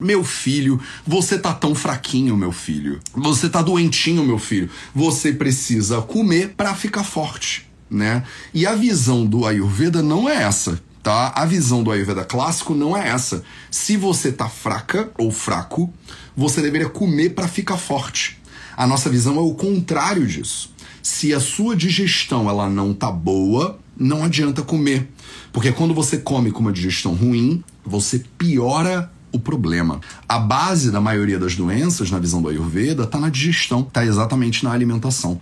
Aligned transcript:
Meu 0.00 0.24
filho, 0.24 0.80
você 1.06 1.38
tá 1.38 1.52
tão 1.52 1.74
fraquinho, 1.74 2.34
meu 2.34 2.52
filho. 2.52 2.98
Você 3.14 3.50
tá 3.50 3.60
doentinho, 3.60 4.24
meu 4.24 4.38
filho. 4.38 4.70
Você 4.94 5.30
precisa 5.30 6.00
comer 6.00 6.54
para 6.56 6.74
ficar 6.74 7.04
forte, 7.04 7.68
né? 7.90 8.24
E 8.54 8.66
a 8.66 8.74
visão 8.74 9.26
do 9.26 9.44
Ayurveda 9.44 10.02
não 10.02 10.26
é 10.26 10.42
essa, 10.44 10.80
tá? 11.02 11.34
A 11.36 11.44
visão 11.44 11.82
do 11.82 11.90
Ayurveda 11.90 12.24
clássico 12.24 12.74
não 12.74 12.96
é 12.96 13.08
essa. 13.08 13.44
Se 13.70 13.94
você 13.98 14.32
tá 14.32 14.48
fraca 14.48 15.10
ou 15.18 15.30
fraco, 15.30 15.92
você 16.34 16.62
deveria 16.62 16.88
comer 16.88 17.34
para 17.34 17.46
ficar 17.46 17.76
forte. 17.76 18.40
A 18.74 18.86
nossa 18.86 19.10
visão 19.10 19.36
é 19.36 19.42
o 19.42 19.52
contrário 19.52 20.26
disso. 20.26 20.72
Se 21.02 21.34
a 21.34 21.40
sua 21.40 21.76
digestão 21.76 22.48
ela 22.48 22.70
não 22.70 22.94
tá 22.94 23.10
boa, 23.10 23.78
não 23.94 24.24
adianta 24.24 24.62
comer. 24.62 25.10
Porque 25.52 25.70
quando 25.72 25.92
você 25.92 26.16
come 26.16 26.50
com 26.50 26.60
uma 26.60 26.72
digestão 26.72 27.12
ruim, 27.12 27.62
você 27.84 28.24
piora 28.38 29.12
o 29.32 29.38
problema. 29.38 30.00
A 30.28 30.38
base 30.38 30.90
da 30.90 31.00
maioria 31.00 31.38
das 31.38 31.54
doenças, 31.54 32.10
na 32.10 32.18
visão 32.18 32.40
do 32.42 32.48
Ayurveda, 32.48 33.04
está 33.04 33.18
na 33.18 33.28
digestão, 33.28 33.80
está 33.80 34.04
exatamente 34.04 34.64
na 34.64 34.72
alimentação. 34.72 35.38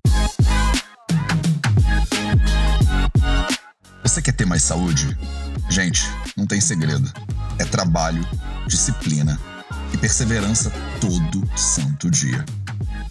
Você 4.02 4.22
quer 4.22 4.32
ter 4.32 4.46
mais 4.46 4.62
saúde? 4.62 5.16
Gente, 5.68 6.02
não 6.36 6.46
tem 6.46 6.60
segredo. 6.60 7.12
É 7.58 7.64
trabalho, 7.64 8.26
disciplina 8.66 9.38
e 9.92 9.96
perseverança 9.96 10.72
todo 11.00 11.48
santo 11.56 12.10
dia. 12.10 12.44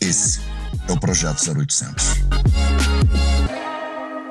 Esse 0.02 0.40
é 0.88 0.91
o 0.91 0.99
Projeto 0.99 1.41
0800. 1.49 2.16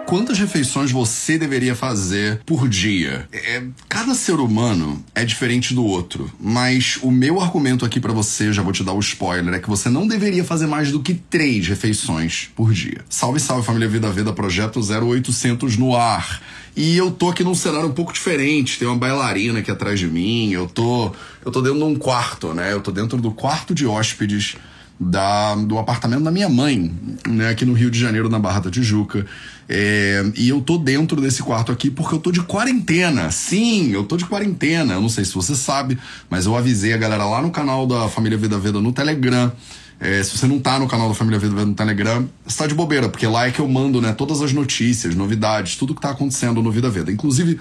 Quantas 0.06 0.38
refeições 0.38 0.92
você 0.92 1.36
deveria 1.36 1.74
fazer 1.74 2.40
por 2.46 2.68
dia? 2.68 3.28
É, 3.32 3.60
cada 3.88 4.14
ser 4.14 4.34
humano 4.34 5.04
é 5.12 5.24
diferente 5.24 5.74
do 5.74 5.84
outro, 5.84 6.30
mas 6.38 6.96
o 7.02 7.10
meu 7.10 7.40
argumento 7.40 7.84
aqui 7.84 7.98
para 7.98 8.12
você, 8.12 8.52
já 8.52 8.62
vou 8.62 8.72
te 8.72 8.84
dar 8.84 8.92
o 8.92 9.00
spoiler, 9.00 9.52
é 9.54 9.58
que 9.58 9.68
você 9.68 9.88
não 9.88 10.06
deveria 10.06 10.44
fazer 10.44 10.68
mais 10.68 10.92
do 10.92 11.00
que 11.00 11.12
três 11.12 11.66
refeições 11.66 12.48
por 12.54 12.72
dia. 12.72 13.04
Salve, 13.10 13.40
salve 13.40 13.66
família 13.66 13.88
Vida 13.88 14.08
Vida, 14.12 14.32
projeto 14.32 14.78
0800 14.78 15.76
no 15.76 15.96
ar. 15.96 16.40
E 16.76 16.96
eu 16.96 17.10
tô 17.10 17.30
aqui 17.30 17.42
num 17.42 17.54
cenário 17.54 17.88
um 17.88 17.92
pouco 17.92 18.12
diferente. 18.12 18.78
Tem 18.78 18.86
uma 18.86 18.96
bailarina 18.96 19.58
aqui 19.58 19.72
atrás 19.72 19.98
de 19.98 20.06
mim. 20.06 20.52
Eu 20.52 20.68
tô, 20.68 21.10
eu 21.44 21.50
tô 21.50 21.60
dentro 21.60 21.78
de 21.78 21.84
um 21.84 21.96
quarto, 21.96 22.54
né? 22.54 22.72
Eu 22.72 22.80
tô 22.80 22.92
dentro 22.92 23.16
do 23.16 23.32
quarto 23.32 23.74
de 23.74 23.86
hóspedes 23.86 24.56
da, 24.98 25.54
do 25.54 25.78
apartamento 25.78 26.24
da 26.24 26.30
minha 26.30 26.48
mãe, 26.48 26.92
né, 27.28 27.50
aqui 27.50 27.64
no 27.64 27.74
Rio 27.74 27.90
de 27.90 27.98
Janeiro, 27.98 28.28
na 28.28 28.38
Barra 28.38 28.60
da 28.60 28.70
Tijuca. 28.70 29.26
É, 29.68 30.24
e 30.36 30.48
eu 30.48 30.60
tô 30.60 30.78
dentro 30.78 31.20
desse 31.20 31.42
quarto 31.42 31.72
aqui 31.72 31.90
porque 31.90 32.14
eu 32.14 32.18
tô 32.18 32.30
de 32.30 32.42
quarentena. 32.42 33.30
Sim, 33.30 33.90
eu 33.92 34.04
tô 34.04 34.16
de 34.16 34.24
quarentena. 34.24 34.94
Eu 34.94 35.00
não 35.00 35.08
sei 35.08 35.24
se 35.24 35.34
você 35.34 35.54
sabe, 35.54 35.98
mas 36.30 36.46
eu 36.46 36.56
avisei 36.56 36.92
a 36.92 36.96
galera 36.96 37.24
lá 37.24 37.42
no 37.42 37.50
canal 37.50 37.86
da 37.86 38.08
Família 38.08 38.38
Vida 38.38 38.58
Veda 38.58 38.80
no 38.80 38.92
Telegram. 38.92 39.52
É, 39.98 40.22
se 40.22 40.36
você 40.36 40.46
não 40.46 40.58
tá 40.58 40.78
no 40.78 40.86
canal 40.86 41.08
da 41.08 41.14
Família 41.14 41.38
Vida 41.38 41.54
Veda 41.54 41.66
no 41.66 41.74
Telegram, 41.74 42.28
você 42.46 42.58
tá 42.58 42.66
de 42.66 42.74
bobeira, 42.74 43.08
porque 43.08 43.26
lá 43.26 43.46
é 43.46 43.50
que 43.50 43.60
eu 43.60 43.66
mando 43.66 44.00
né, 44.00 44.12
todas 44.12 44.42
as 44.42 44.52
notícias, 44.52 45.14
novidades, 45.14 45.76
tudo 45.76 45.94
que 45.94 46.00
tá 46.00 46.10
acontecendo 46.10 46.62
no 46.62 46.70
Vida 46.70 46.90
Veda. 46.90 47.10
Inclusive, 47.10 47.58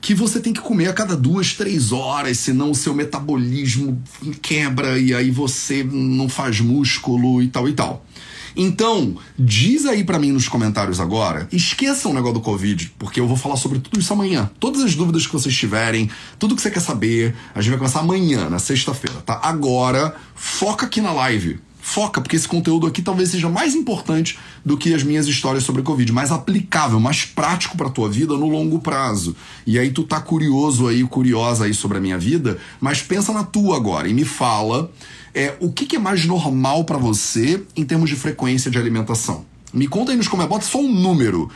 que 0.00 0.14
você 0.14 0.38
tem 0.38 0.52
que 0.52 0.60
comer 0.60 0.86
a 0.86 0.92
cada 0.92 1.16
duas, 1.16 1.54
três 1.54 1.90
horas, 1.90 2.38
senão 2.38 2.70
o 2.70 2.74
seu 2.76 2.94
metabolismo 2.94 4.00
quebra 4.40 4.96
e 5.00 5.12
aí 5.12 5.32
você 5.32 5.82
não 5.82 6.28
faz 6.28 6.60
músculo 6.60 7.42
e 7.42 7.48
tal 7.48 7.68
e 7.68 7.72
tal. 7.72 8.06
Então, 8.60 9.16
diz 9.38 9.86
aí 9.86 10.02
para 10.02 10.18
mim 10.18 10.32
nos 10.32 10.48
comentários 10.48 10.98
agora, 10.98 11.46
esqueçam 11.52 12.10
o 12.10 12.14
negócio 12.14 12.34
do 12.34 12.40
Covid, 12.40 12.92
porque 12.98 13.20
eu 13.20 13.28
vou 13.28 13.36
falar 13.36 13.56
sobre 13.56 13.78
tudo 13.78 14.00
isso 14.00 14.12
amanhã. 14.12 14.50
Todas 14.58 14.82
as 14.82 14.96
dúvidas 14.96 15.24
que 15.24 15.32
vocês 15.32 15.56
tiverem, 15.56 16.10
tudo 16.40 16.56
que 16.56 16.60
você 16.60 16.68
quer 16.68 16.80
saber, 16.80 17.36
a 17.54 17.60
gente 17.60 17.70
vai 17.70 17.78
começar 17.78 18.00
amanhã, 18.00 18.50
na 18.50 18.58
sexta-feira, 18.58 19.20
tá? 19.24 19.38
Agora, 19.44 20.16
foca 20.34 20.86
aqui 20.86 21.00
na 21.00 21.12
live. 21.12 21.60
Foca, 21.88 22.20
porque 22.20 22.36
esse 22.36 22.46
conteúdo 22.46 22.86
aqui 22.86 23.00
talvez 23.00 23.30
seja 23.30 23.48
mais 23.48 23.74
importante 23.74 24.38
do 24.62 24.76
que 24.76 24.92
as 24.92 25.02
minhas 25.02 25.26
histórias 25.26 25.64
sobre 25.64 25.80
Covid, 25.80 26.12
mais 26.12 26.30
aplicável, 26.30 27.00
mais 27.00 27.24
prático 27.24 27.78
para 27.78 27.88
tua 27.88 28.10
vida 28.10 28.36
no 28.36 28.46
longo 28.46 28.78
prazo. 28.78 29.34
E 29.66 29.78
aí 29.78 29.90
tu 29.90 30.02
tá 30.02 30.20
curioso 30.20 30.86
aí, 30.86 31.02
curiosa 31.04 31.64
aí 31.64 31.72
sobre 31.72 31.96
a 31.96 32.00
minha 32.00 32.18
vida, 32.18 32.58
mas 32.78 33.00
pensa 33.00 33.32
na 33.32 33.42
tua 33.42 33.76
agora 33.76 34.06
e 34.06 34.12
me 34.12 34.26
fala 34.26 34.92
é, 35.34 35.56
o 35.60 35.72
que, 35.72 35.86
que 35.86 35.96
é 35.96 35.98
mais 35.98 36.26
normal 36.26 36.84
para 36.84 36.98
você 36.98 37.64
em 37.74 37.86
termos 37.86 38.10
de 38.10 38.16
frequência 38.16 38.70
de 38.70 38.76
alimentação. 38.76 39.46
Me 39.72 39.88
conta 39.88 40.12
aí 40.12 40.16
nos 40.18 40.28
comentários, 40.28 40.58
bota 40.58 40.70
só 40.70 40.78
um 40.80 40.92
número. 40.92 41.50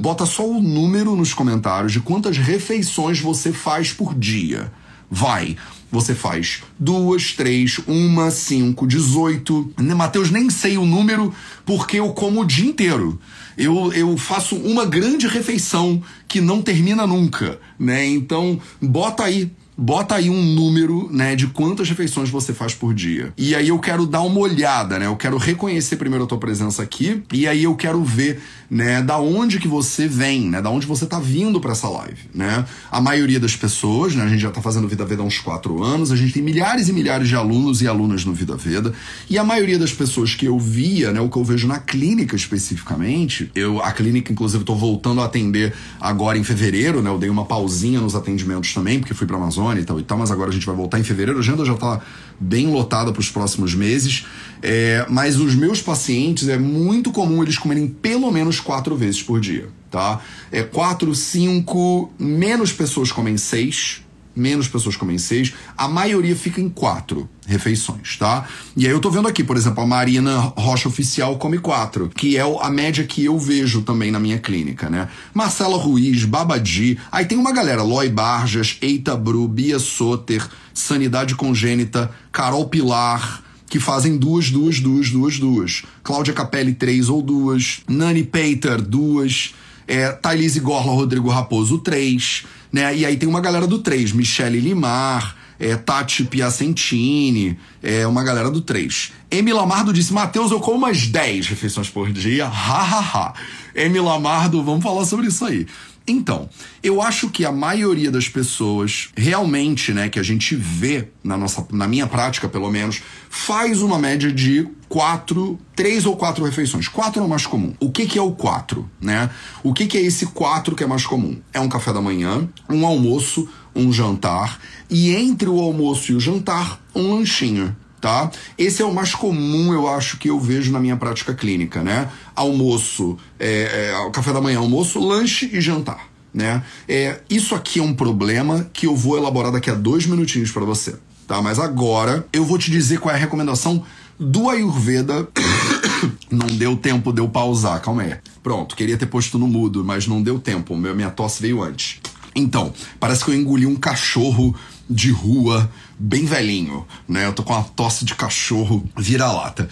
Bota 0.00 0.26
só 0.26 0.44
o 0.44 0.60
número 0.60 1.14
nos 1.14 1.32
comentários 1.32 1.92
de 1.92 2.00
quantas 2.00 2.36
refeições 2.36 3.20
você 3.20 3.52
faz 3.52 3.92
por 3.92 4.12
dia. 4.12 4.72
Vai. 5.10 5.56
Você 5.90 6.14
faz 6.14 6.62
duas, 6.78 7.32
três, 7.32 7.78
uma, 7.86 8.30
cinco, 8.30 8.86
dezoito. 8.86 9.72
Mateus, 9.78 10.30
nem 10.30 10.50
sei 10.50 10.76
o 10.76 10.84
número 10.84 11.34
porque 11.64 11.98
eu 11.98 12.12
como 12.12 12.42
o 12.42 12.44
dia 12.44 12.68
inteiro. 12.68 13.18
Eu, 13.56 13.92
eu 13.92 14.16
faço 14.18 14.54
uma 14.54 14.84
grande 14.84 15.26
refeição 15.26 16.02
que 16.28 16.40
não 16.40 16.60
termina 16.60 17.06
nunca, 17.06 17.58
né? 17.78 18.06
Então, 18.06 18.60
bota 18.80 19.24
aí 19.24 19.50
bota 19.80 20.16
aí 20.16 20.28
um 20.28 20.42
número, 20.42 21.08
né, 21.12 21.36
de 21.36 21.46
quantas 21.46 21.88
refeições 21.88 22.28
você 22.28 22.52
faz 22.52 22.74
por 22.74 22.92
dia. 22.92 23.32
E 23.38 23.54
aí 23.54 23.68
eu 23.68 23.78
quero 23.78 24.04
dar 24.06 24.22
uma 24.22 24.40
olhada, 24.40 24.98
né? 24.98 25.06
Eu 25.06 25.14
quero 25.14 25.36
reconhecer 25.36 25.94
primeiro 25.94 26.24
a 26.24 26.26
tua 26.26 26.36
presença 26.36 26.82
aqui 26.82 27.22
e 27.32 27.46
aí 27.46 27.62
eu 27.62 27.76
quero 27.76 28.02
ver, 28.02 28.42
né, 28.68 29.00
da 29.00 29.18
onde 29.20 29.60
que 29.60 29.68
você 29.68 30.08
vem, 30.08 30.50
né, 30.50 30.60
da 30.60 30.68
onde 30.68 30.84
você 30.84 31.06
tá 31.06 31.20
vindo 31.20 31.60
para 31.60 31.70
essa 31.72 31.88
live, 31.88 32.22
né? 32.34 32.64
A 32.90 33.00
maioria 33.00 33.38
das 33.38 33.54
pessoas, 33.54 34.16
né, 34.16 34.24
a 34.24 34.28
gente 34.28 34.40
já 34.40 34.50
tá 34.50 34.60
fazendo 34.60 34.88
Vida 34.88 35.04
Veda 35.04 35.22
há 35.22 35.24
uns 35.24 35.38
quatro 35.38 35.80
anos, 35.80 36.10
a 36.10 36.16
gente 36.16 36.32
tem 36.32 36.42
milhares 36.42 36.88
e 36.88 36.92
milhares 36.92 37.28
de 37.28 37.36
alunos 37.36 37.80
e 37.80 37.86
alunas 37.86 38.24
no 38.24 38.34
Vida 38.34 38.56
Veda 38.56 38.92
e 39.30 39.38
a 39.38 39.44
maioria 39.44 39.78
das 39.78 39.92
pessoas 39.92 40.34
que 40.34 40.46
eu 40.46 40.58
via, 40.58 41.12
né, 41.12 41.20
o 41.20 41.28
que 41.28 41.38
eu 41.38 41.44
vejo 41.44 41.68
na 41.68 41.78
clínica 41.78 42.34
especificamente, 42.34 43.48
eu 43.54 43.80
a 43.80 43.92
clínica 43.92 44.32
inclusive 44.32 44.64
tô 44.64 44.74
voltando 44.74 45.20
a 45.20 45.26
atender 45.26 45.72
agora 46.00 46.36
em 46.36 46.42
fevereiro, 46.42 47.00
né? 47.00 47.10
Eu 47.10 47.18
dei 47.18 47.30
uma 47.30 47.44
pausinha 47.44 48.00
nos 48.00 48.16
atendimentos 48.16 48.74
também 48.74 48.98
porque 48.98 49.14
fui 49.14 49.26
para 49.26 49.36
Amazônia 49.36 49.67
e 49.76 49.84
tal 49.84 49.98
e 49.98 50.02
tal, 50.02 50.16
mas 50.16 50.30
agora 50.30 50.50
a 50.50 50.52
gente 50.52 50.64
vai 50.64 50.74
voltar 50.74 50.98
em 50.98 51.04
fevereiro. 51.04 51.38
A 51.38 51.42
agenda 51.42 51.64
já 51.64 51.74
está 51.74 52.00
bem 52.38 52.68
lotada 52.68 53.12
para 53.12 53.20
os 53.20 53.30
próximos 53.30 53.74
meses. 53.74 54.24
É, 54.62 55.04
mas 55.08 55.38
os 55.38 55.54
meus 55.54 55.82
pacientes 55.82 56.48
é 56.48 56.58
muito 56.58 57.10
comum 57.10 57.42
eles 57.42 57.58
comerem 57.58 57.88
pelo 57.88 58.30
menos 58.30 58.60
quatro 58.60 58.96
vezes 58.96 59.22
por 59.22 59.40
dia, 59.40 59.68
tá? 59.90 60.20
É 60.50 60.62
quatro, 60.62 61.14
cinco, 61.14 62.12
menos 62.18 62.72
pessoas 62.72 63.12
comem 63.12 63.36
seis 63.36 64.02
menos 64.38 64.68
pessoas 64.68 64.96
comem 64.96 65.18
seis, 65.18 65.52
a 65.76 65.88
maioria 65.88 66.36
fica 66.36 66.60
em 66.60 66.68
quatro 66.68 67.28
refeições, 67.46 68.16
tá? 68.16 68.46
E 68.76 68.86
aí 68.86 68.92
eu 68.92 69.00
tô 69.00 69.10
vendo 69.10 69.26
aqui, 69.26 69.42
por 69.42 69.56
exemplo, 69.56 69.82
a 69.82 69.86
Marina 69.86 70.38
Rocha 70.56 70.88
Oficial 70.88 71.36
come 71.38 71.58
quatro, 71.58 72.08
que 72.08 72.36
é 72.36 72.42
a 72.42 72.70
média 72.70 73.04
que 73.04 73.24
eu 73.24 73.38
vejo 73.38 73.82
também 73.82 74.10
na 74.10 74.20
minha 74.20 74.38
clínica, 74.38 74.90
né? 74.90 75.08
Marcela 75.32 75.76
Ruiz, 75.76 76.24
Babadi, 76.24 76.98
aí 77.10 77.24
tem 77.24 77.38
uma 77.38 77.52
galera, 77.52 77.82
Loi 77.82 78.08
Barjas, 78.08 78.76
Eita 78.80 79.16
Bru, 79.16 79.48
Bia 79.48 79.78
Soter, 79.78 80.46
Sanidade 80.74 81.34
Congênita, 81.34 82.10
Carol 82.30 82.68
Pilar, 82.68 83.42
que 83.68 83.78
fazem 83.78 84.16
duas, 84.16 84.50
duas, 84.50 84.80
duas, 84.80 85.10
duas, 85.10 85.38
duas. 85.38 85.82
Cláudia 86.02 86.32
Capelli, 86.32 86.74
três 86.74 87.08
ou 87.08 87.20
duas. 87.20 87.80
Nani 87.86 88.24
Peiter, 88.24 88.80
duas. 88.80 89.54
É, 89.86 90.10
Thailise 90.12 90.60
Gorla 90.60 90.92
Rodrigo 90.92 91.28
Raposo, 91.30 91.78
três 91.78 92.44
né? 92.72 92.96
E 92.96 93.04
aí 93.04 93.16
tem 93.16 93.28
uma 93.28 93.40
galera 93.40 93.66
do 93.66 93.78
3, 93.78 94.12
Michele 94.12 94.60
Limar, 94.60 95.36
é, 95.58 95.76
Tati 95.76 96.24
Piacentini, 96.24 97.58
é, 97.82 98.06
uma 98.06 98.22
galera 98.22 98.50
do 98.50 98.60
3. 98.60 99.12
Emi 99.30 99.52
Lamardo 99.52 99.92
disse: 99.92 100.12
Matheus, 100.12 100.50
eu 100.50 100.60
como 100.60 100.78
umas 100.78 101.06
10 101.06 101.48
refeições 101.48 101.88
por 101.88 102.10
dia. 102.12 102.46
Ha, 102.68 102.82
ha, 102.82 103.00
ha. 103.00 103.34
Emi 103.74 104.00
Lamardo, 104.00 104.62
vamos 104.62 104.82
falar 104.82 105.04
sobre 105.04 105.28
isso 105.28 105.44
aí. 105.44 105.66
Então, 106.08 106.48
eu 106.82 107.02
acho 107.02 107.28
que 107.28 107.44
a 107.44 107.52
maioria 107.52 108.10
das 108.10 108.28
pessoas 108.28 109.10
realmente, 109.16 109.92
né, 109.92 110.08
que 110.08 110.18
a 110.18 110.22
gente 110.22 110.56
vê 110.56 111.08
na 111.22 111.36
nossa, 111.36 111.66
na 111.70 111.86
minha 111.86 112.06
prática 112.06 112.48
pelo 112.48 112.70
menos, 112.70 113.02
faz 113.28 113.82
uma 113.82 113.98
média 113.98 114.32
de 114.32 114.66
quatro, 114.88 115.58
três 115.76 116.06
ou 116.06 116.16
quatro 116.16 116.44
refeições. 116.44 116.88
Quatro 116.88 117.22
é 117.22 117.24
o 117.24 117.28
mais 117.28 117.46
comum. 117.46 117.74
O 117.78 117.90
que, 117.90 118.06
que 118.06 118.18
é 118.18 118.22
o 118.22 118.32
quatro, 118.32 118.88
né? 119.00 119.28
O 119.62 119.74
que, 119.74 119.86
que 119.86 119.98
é 119.98 120.02
esse 120.02 120.26
quatro 120.26 120.74
que 120.74 120.82
é 120.82 120.86
mais 120.86 121.04
comum? 121.04 121.38
É 121.52 121.60
um 121.60 121.68
café 121.68 121.92
da 121.92 122.00
manhã, 122.00 122.48
um 122.70 122.86
almoço, 122.86 123.46
um 123.76 123.92
jantar 123.92 124.58
e 124.90 125.14
entre 125.14 125.48
o 125.48 125.60
almoço 125.60 126.12
e 126.12 126.14
o 126.14 126.20
jantar, 126.20 126.80
um 126.94 127.14
lanchinho 127.16 127.76
tá? 128.00 128.30
Esse 128.56 128.82
é 128.82 128.84
o 128.84 128.94
mais 128.94 129.14
comum, 129.14 129.72
eu 129.72 129.88
acho, 129.88 130.18
que 130.18 130.30
eu 130.30 130.38
vejo 130.38 130.72
na 130.72 130.80
minha 130.80 130.96
prática 130.96 131.34
clínica, 131.34 131.82
né? 131.82 132.08
Almoço, 132.34 133.16
é, 133.38 133.92
é, 133.92 134.10
café 134.10 134.32
da 134.32 134.40
manhã, 134.40 134.58
almoço, 134.58 134.98
lanche 135.00 135.50
e 135.52 135.60
jantar, 135.60 136.08
né? 136.32 136.62
É, 136.88 137.20
isso 137.28 137.54
aqui 137.54 137.80
é 137.80 137.82
um 137.82 137.94
problema 137.94 138.68
que 138.72 138.86
eu 138.86 138.96
vou 138.96 139.16
elaborar 139.16 139.52
daqui 139.52 139.70
a 139.70 139.74
dois 139.74 140.06
minutinhos 140.06 140.50
para 140.50 140.64
você, 140.64 140.96
tá? 141.26 141.42
Mas 141.42 141.58
agora 141.58 142.26
eu 142.32 142.44
vou 142.44 142.58
te 142.58 142.70
dizer 142.70 143.00
qual 143.00 143.14
é 143.14 143.18
a 143.18 143.20
recomendação 143.20 143.84
do 144.18 144.48
Ayurveda. 144.48 145.28
não 146.30 146.46
deu 146.46 146.76
tempo 146.76 147.12
de 147.12 147.20
eu 147.20 147.28
pausar, 147.28 147.80
calma 147.80 148.02
aí. 148.02 148.16
Pronto, 148.42 148.76
queria 148.76 148.96
ter 148.96 149.06
posto 149.06 149.38
no 149.38 149.48
mudo, 149.48 149.84
mas 149.84 150.06
não 150.06 150.22
deu 150.22 150.38
tempo, 150.38 150.76
minha 150.76 151.10
tosse 151.10 151.42
veio 151.42 151.62
antes. 151.62 152.00
Então, 152.34 152.72
parece 153.00 153.24
que 153.24 153.30
eu 153.30 153.34
engoli 153.34 153.66
um 153.66 153.74
cachorro 153.74 154.54
de 154.88 155.10
rua 155.10 155.70
bem 155.98 156.24
velhinho, 156.24 156.86
né? 157.08 157.26
Eu 157.26 157.32
tô 157.32 157.42
com 157.42 157.52
uma 157.52 157.64
tosse 157.64 158.04
de 158.04 158.14
cachorro 158.14 158.84
vira-lata. 158.96 159.68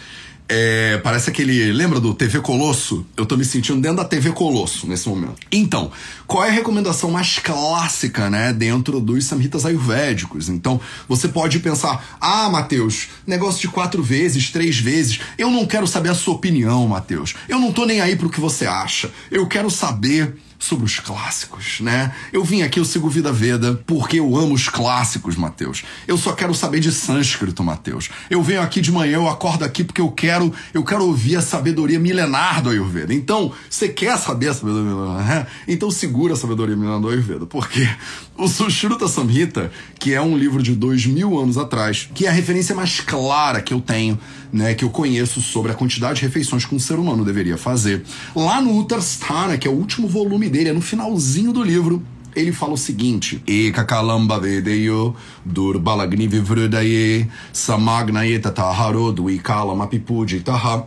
É, 0.48 0.98
parece 0.98 1.28
aquele. 1.28 1.72
Lembra 1.72 1.98
do 1.98 2.14
TV 2.14 2.40
Colosso? 2.40 3.04
Eu 3.16 3.26
tô 3.26 3.36
me 3.36 3.44
sentindo 3.44 3.80
dentro 3.80 3.96
da 3.96 4.04
TV 4.04 4.30
Colosso 4.30 4.86
nesse 4.86 5.08
momento. 5.08 5.34
Então, 5.50 5.90
qual 6.24 6.44
é 6.44 6.48
a 6.48 6.52
recomendação 6.52 7.10
mais 7.10 7.40
clássica, 7.40 8.30
né, 8.30 8.52
dentro 8.52 9.00
dos 9.00 9.24
samhitas 9.24 9.66
ayurvédicos? 9.66 10.48
Então, 10.48 10.80
você 11.08 11.26
pode 11.26 11.58
pensar: 11.58 12.16
ah, 12.20 12.48
Matheus, 12.48 13.08
negócio 13.26 13.60
de 13.60 13.68
quatro 13.68 14.02
vezes, 14.04 14.50
três 14.50 14.78
vezes. 14.78 15.18
Eu 15.36 15.50
não 15.50 15.66
quero 15.66 15.86
saber 15.86 16.10
a 16.10 16.14
sua 16.14 16.34
opinião, 16.34 16.86
Matheus. 16.86 17.34
Eu 17.48 17.58
não 17.58 17.72
tô 17.72 17.84
nem 17.84 18.00
aí 18.00 18.14
pro 18.14 18.30
que 18.30 18.40
você 18.40 18.66
acha. 18.66 19.10
Eu 19.32 19.48
quero 19.48 19.68
saber 19.68 20.36
sobre 20.58 20.84
os 20.84 20.98
clássicos, 21.00 21.80
né? 21.80 22.14
Eu 22.32 22.44
vim 22.44 22.62
aqui, 22.62 22.80
eu 22.80 22.84
sigo 22.84 23.08
Vida 23.08 23.32
Veda, 23.32 23.80
porque 23.86 24.18
eu 24.18 24.36
amo 24.36 24.54
os 24.54 24.68
clássicos, 24.68 25.36
Mateus. 25.36 25.84
Eu 26.06 26.16
só 26.16 26.32
quero 26.32 26.54
saber 26.54 26.80
de 26.80 26.90
sânscrito, 26.90 27.62
Mateus. 27.62 28.10
Eu 28.30 28.42
venho 28.42 28.62
aqui 28.62 28.80
de 28.80 28.90
manhã, 28.90 29.16
eu 29.16 29.28
acordo 29.28 29.64
aqui 29.64 29.84
porque 29.84 30.00
eu 30.00 30.10
quero, 30.10 30.52
eu 30.72 30.82
quero 30.84 31.04
ouvir 31.04 31.36
a 31.36 31.42
sabedoria 31.42 31.98
milenar 31.98 32.62
do 32.62 32.70
Ayurveda. 32.70 33.12
Então, 33.12 33.52
você 33.68 33.88
quer 33.88 34.16
saber 34.18 34.48
a 34.48 34.54
sabedoria 34.54 34.90
milenar? 34.90 35.26
Né? 35.26 35.46
Então 35.68 35.90
segura 35.90 36.34
a 36.34 36.36
sabedoria 36.36 36.76
milenar 36.76 37.00
do 37.00 37.08
Ayurveda, 37.08 37.46
porque 37.46 37.88
o 38.36 38.48
Sushruta 38.48 39.08
Samhita, 39.08 39.70
que 39.98 40.12
é 40.12 40.20
um 40.20 40.36
livro 40.36 40.62
de 40.62 40.74
dois 40.74 41.06
mil 41.06 41.38
anos 41.38 41.56
atrás, 41.56 42.08
que 42.14 42.26
é 42.26 42.28
a 42.28 42.32
referência 42.32 42.74
mais 42.74 43.00
clara 43.00 43.60
que 43.60 43.72
eu 43.72 43.80
tenho 43.80 44.18
né, 44.52 44.74
que 44.74 44.84
eu 44.84 44.90
conheço 44.90 45.40
sobre 45.40 45.72
a 45.72 45.74
quantidade 45.74 46.20
de 46.20 46.26
refeições 46.26 46.64
que 46.64 46.74
um 46.74 46.78
ser 46.78 46.98
humano 46.98 47.24
deveria 47.24 47.56
fazer. 47.56 48.02
Lá 48.34 48.60
no 48.60 48.78
Uttarstana, 48.78 49.58
que 49.58 49.66
é 49.66 49.70
o 49.70 49.74
último 49.74 50.08
volume 50.08 50.48
dele, 50.48 50.70
é 50.70 50.72
no 50.72 50.80
finalzinho 50.80 51.52
do 51.52 51.62
livro, 51.62 52.02
ele 52.36 52.52
fala 52.52 52.74
o 52.74 52.76
seguinte: 52.76 53.42
Eka 53.46 53.84
kalamba 53.84 54.38
vedeyo 54.38 55.16
durbalagni 55.44 56.28
vivrudaye 56.28 57.28
samagnaye 57.52 58.38
tataharo 58.38 59.10
duikala 59.10 59.74
mapipuji 59.74 60.40
taha. 60.40 60.86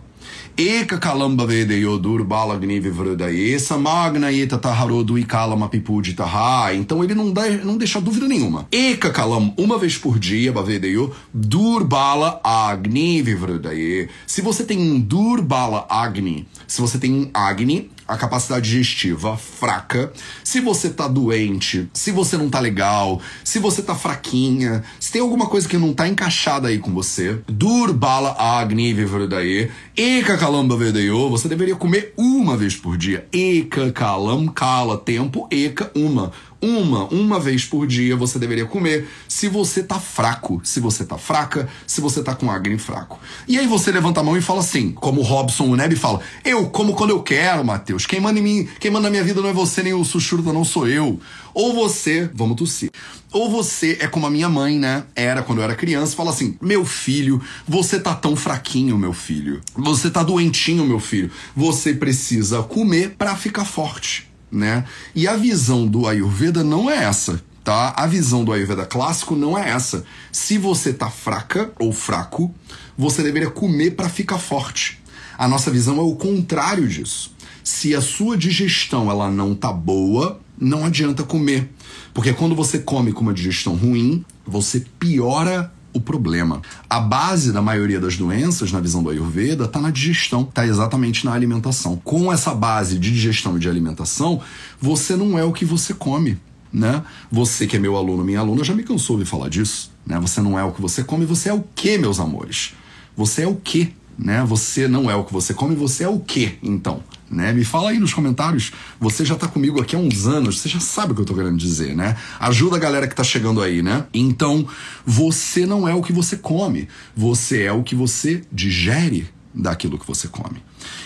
Eka 0.59 0.97
kalamba 0.97 1.45
vedeyo 1.45 1.97
durbalagni 1.97 2.81
vivrudaye 2.81 3.57
samagnaye 3.57 4.45
tataharo 4.45 5.05
duikala 5.05 5.55
mapipuji 5.55 6.13
taha. 6.13 6.73
Então 6.73 7.01
ele 7.01 7.15
não, 7.15 7.31
dá, 7.31 7.47
não 7.63 7.77
deixa 7.77 8.01
dúvida 8.01 8.27
nenhuma. 8.27 8.67
Eka 8.69 9.09
kalam, 9.09 9.53
uma 9.57 9.77
vez 9.77 9.97
por 9.97 10.19
dia, 10.19 10.51
bavedeyo 10.51 11.15
durbala 11.33 12.41
agni 12.43 13.21
vivrudaye. 13.21 14.09
Se 14.27 14.41
você 14.41 14.65
tem 14.65 14.77
um 14.77 14.99
durbala 14.99 15.85
agni, 15.89 16.45
se 16.67 16.81
você 16.81 16.97
tem 16.97 17.13
um 17.13 17.29
agni, 17.33 17.89
a 18.09 18.17
capacidade 18.17 18.67
digestiva 18.67 19.37
fraca, 19.37 20.11
se 20.43 20.59
você 20.59 20.89
tá 20.89 21.07
doente, 21.07 21.87
se 21.93 22.11
você 22.11 22.35
não 22.35 22.49
tá 22.49 22.59
legal, 22.59 23.21
se 23.43 23.59
você 23.59 23.83
tá 23.83 23.93
fraquinha, 23.93 24.83
se 24.99 25.11
tem 25.11 25.21
alguma 25.21 25.45
coisa 25.45 25.69
que 25.69 25.77
não 25.77 25.93
tá 25.93 26.07
encaixada 26.07 26.69
aí 26.69 26.79
com 26.79 26.91
você, 26.91 27.39
durbala 27.47 28.35
agni 28.39 28.93
vivrudaye, 28.93 29.69
eka 29.95 30.37
kalamba 30.37 30.75
vedeyo, 30.75 31.29
você 31.29 31.47
deveria 31.47 31.75
comer 31.75 32.13
uma 32.17 32.57
vez 32.57 32.75
por 32.75 32.97
dia. 32.97 33.27
Eka 33.31 33.91
kalam 33.91 34.47
kala, 34.47 34.97
tempo, 34.97 35.47
eka 35.51 35.91
uma 35.93 36.31
uma, 36.61 37.05
uma 37.05 37.39
vez 37.39 37.63
por 37.65 37.87
dia 37.87 38.15
você 38.15 38.37
deveria 38.37 38.65
comer 38.65 39.07
se 39.27 39.47
você 39.47 39.81
tá 39.81 39.99
fraco, 39.99 40.61
se 40.63 40.79
você 40.79 41.05
tá 41.05 41.17
fraca, 41.17 41.69
se 41.87 42.01
você 42.01 42.21
tá 42.21 42.35
com 42.35 42.51
acne 42.51 42.77
fraco. 42.77 43.19
E 43.47 43.57
aí 43.57 43.67
você 43.67 43.91
levanta 43.91 44.19
a 44.19 44.23
mão 44.23 44.37
e 44.37 44.41
fala 44.41 44.59
assim, 44.59 44.91
como 44.91 45.21
o 45.21 45.23
Robson 45.23 45.75
Neb 45.75 45.95
fala: 45.95 46.19
"Eu 46.43 46.69
como 46.69 46.93
quando 46.93 47.11
eu 47.11 47.21
quero, 47.21 47.63
Matheus. 47.63 48.05
Quem 48.05 48.19
manda 48.19 48.39
em 48.39 48.43
mim, 48.43 48.69
quem 48.79 48.91
manda 48.91 49.03
na 49.03 49.11
minha 49.11 49.23
vida 49.23 49.41
não 49.41 49.49
é 49.49 49.53
você 49.53 49.81
nem 49.81 49.93
o 49.93 50.03
Sushurta, 50.03 50.53
não 50.53 50.65
sou 50.65 50.87
eu." 50.87 51.19
Ou 51.53 51.73
você, 51.73 52.29
vamos 52.33 52.57
tossir. 52.57 52.91
Ou 53.31 53.49
você 53.49 53.97
é 53.99 54.07
como 54.07 54.25
a 54.25 54.29
minha 54.29 54.47
mãe, 54.47 54.77
né? 54.77 55.03
Era 55.15 55.41
quando 55.41 55.59
eu 55.59 55.63
era 55.63 55.75
criança, 55.75 56.15
fala 56.15 56.29
assim: 56.29 56.55
"Meu 56.61 56.85
filho, 56.85 57.41
você 57.67 57.99
tá 57.99 58.13
tão 58.13 58.35
fraquinho, 58.35 58.97
meu 58.97 59.13
filho. 59.13 59.61
Você 59.75 60.09
tá 60.09 60.23
doentinho, 60.23 60.85
meu 60.85 60.99
filho. 60.99 61.31
Você 61.55 61.93
precisa 61.93 62.61
comer 62.63 63.15
para 63.17 63.35
ficar 63.35 63.65
forte." 63.65 64.28
Né? 64.51 64.85
E 65.15 65.27
a 65.27 65.35
visão 65.35 65.87
do 65.87 66.07
Ayurveda 66.07 66.63
não 66.63 66.89
é 66.89 67.03
essa, 67.03 67.41
tá? 67.63 67.93
A 67.95 68.07
visão 68.07 68.43
do 68.43 68.51
Ayurveda 68.51 68.85
clássico 68.85 69.35
não 69.35 69.57
é 69.57 69.69
essa. 69.69 70.03
Se 70.31 70.57
você 70.57 70.93
tá 70.93 71.09
fraca 71.09 71.71
ou 71.79 71.91
fraco, 71.91 72.53
você 72.97 73.23
deveria 73.23 73.49
comer 73.49 73.91
para 73.91 74.09
ficar 74.09 74.37
forte. 74.37 74.99
A 75.37 75.47
nossa 75.47 75.71
visão 75.71 75.97
é 75.97 76.01
o 76.01 76.15
contrário 76.15 76.87
disso. 76.87 77.33
Se 77.63 77.95
a 77.95 78.01
sua 78.01 78.37
digestão 78.37 79.09
ela 79.09 79.29
não 79.29 79.55
tá 79.55 79.71
boa, 79.71 80.39
não 80.57 80.85
adianta 80.85 81.23
comer. 81.23 81.69
Porque 82.13 82.33
quando 82.33 82.55
você 82.55 82.79
come 82.79 83.13
com 83.13 83.21
uma 83.21 83.33
digestão 83.33 83.75
ruim, 83.75 84.25
você 84.45 84.83
piora 84.99 85.71
o 85.93 85.99
problema. 85.99 86.61
A 86.89 86.99
base 86.99 87.51
da 87.51 87.61
maioria 87.61 87.99
das 87.99 88.15
doenças, 88.15 88.71
na 88.71 88.79
visão 88.79 89.01
do 89.01 89.09
Ayurveda, 89.09 89.65
está 89.65 89.79
na 89.79 89.89
digestão, 89.89 90.41
está 90.41 90.65
exatamente 90.65 91.25
na 91.25 91.33
alimentação. 91.33 91.95
Com 92.03 92.31
essa 92.31 92.53
base 92.53 92.97
de 92.99 93.11
digestão 93.11 93.57
e 93.57 93.59
de 93.59 93.69
alimentação, 93.69 94.41
você 94.79 95.15
não 95.15 95.37
é 95.37 95.43
o 95.43 95.51
que 95.51 95.65
você 95.65 95.93
come. 95.93 96.37
Né? 96.71 97.03
Você 97.31 97.65
que 97.65 97.75
é 97.75 97.79
meu 97.79 97.97
aluno, 97.97 98.23
minha 98.23 98.39
aluna, 98.39 98.63
já 98.63 98.75
me 98.75 98.83
cansou 98.83 99.17
de 99.17 99.25
falar 99.25 99.49
disso. 99.49 99.91
Né? 100.05 100.19
Você 100.19 100.41
não 100.41 100.57
é 100.57 100.63
o 100.63 100.71
que 100.71 100.81
você 100.81 101.03
come, 101.03 101.25
você 101.25 101.49
é 101.49 101.53
o 101.53 101.63
que, 101.75 101.97
meus 101.97 102.19
amores? 102.19 102.73
Você 103.17 103.41
é 103.41 103.47
o 103.47 103.55
que? 103.55 103.93
Né? 104.17 104.43
Você 104.45 104.87
não 104.87 105.09
é 105.09 105.15
o 105.15 105.23
que 105.23 105.33
você 105.33 105.53
come, 105.53 105.75
você 105.75 106.03
é 106.03 106.09
o 106.09 106.19
que, 106.19 106.57
então? 106.61 107.01
Né? 107.29 107.53
Me 107.53 107.63
fala 107.63 107.91
aí 107.91 107.99
nos 107.99 108.13
comentários. 108.13 108.71
Você 108.99 109.23
já 109.23 109.35
tá 109.35 109.47
comigo 109.47 109.81
aqui 109.81 109.95
há 109.95 109.99
uns 109.99 110.27
anos, 110.27 110.59
você 110.59 110.69
já 110.69 110.79
sabe 110.79 111.11
o 111.11 111.15
que 111.15 111.21
eu 111.21 111.25
tô 111.25 111.33
querendo 111.33 111.57
dizer, 111.57 111.95
né? 111.95 112.15
Ajuda 112.39 112.77
a 112.77 112.79
galera 112.79 113.07
que 113.07 113.15
tá 113.15 113.23
chegando 113.23 113.61
aí, 113.61 113.81
né? 113.81 114.05
Então, 114.13 114.67
você 115.05 115.65
não 115.65 115.87
é 115.87 115.93
o 115.93 116.01
que 116.01 116.13
você 116.13 116.37
come, 116.37 116.87
você 117.15 117.63
é 117.63 117.71
o 117.71 117.83
que 117.83 117.95
você 117.95 118.41
digere 118.51 119.29
daquilo 119.53 119.97
que 119.97 120.07
você 120.07 120.27
come. 120.27 120.61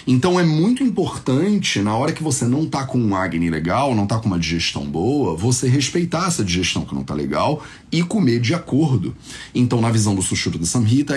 Então 0.05 0.39
é 0.39 0.43
muito 0.43 0.83
importante, 0.83 1.81
na 1.81 1.95
hora 1.95 2.11
que 2.11 2.21
você 2.21 2.45
não 2.45 2.65
tá 2.65 2.85
com 2.85 2.97
um 2.97 3.15
acne 3.15 3.49
legal, 3.49 3.95
não 3.95 4.05
tá 4.05 4.17
com 4.19 4.27
uma 4.27 4.39
digestão 4.39 4.85
boa, 4.85 5.35
você 5.35 5.67
respeitar 5.67 6.27
essa 6.27 6.43
digestão 6.43 6.85
que 6.85 6.93
não 6.93 7.03
tá 7.03 7.13
legal 7.13 7.63
e 7.91 8.03
comer 8.03 8.39
de 8.39 8.53
acordo. 8.53 9.15
Então, 9.53 9.79
na 9.79 9.91
visão 9.91 10.15
do 10.15 10.21
Sushruta 10.21 10.65
Samhita, 10.65 11.15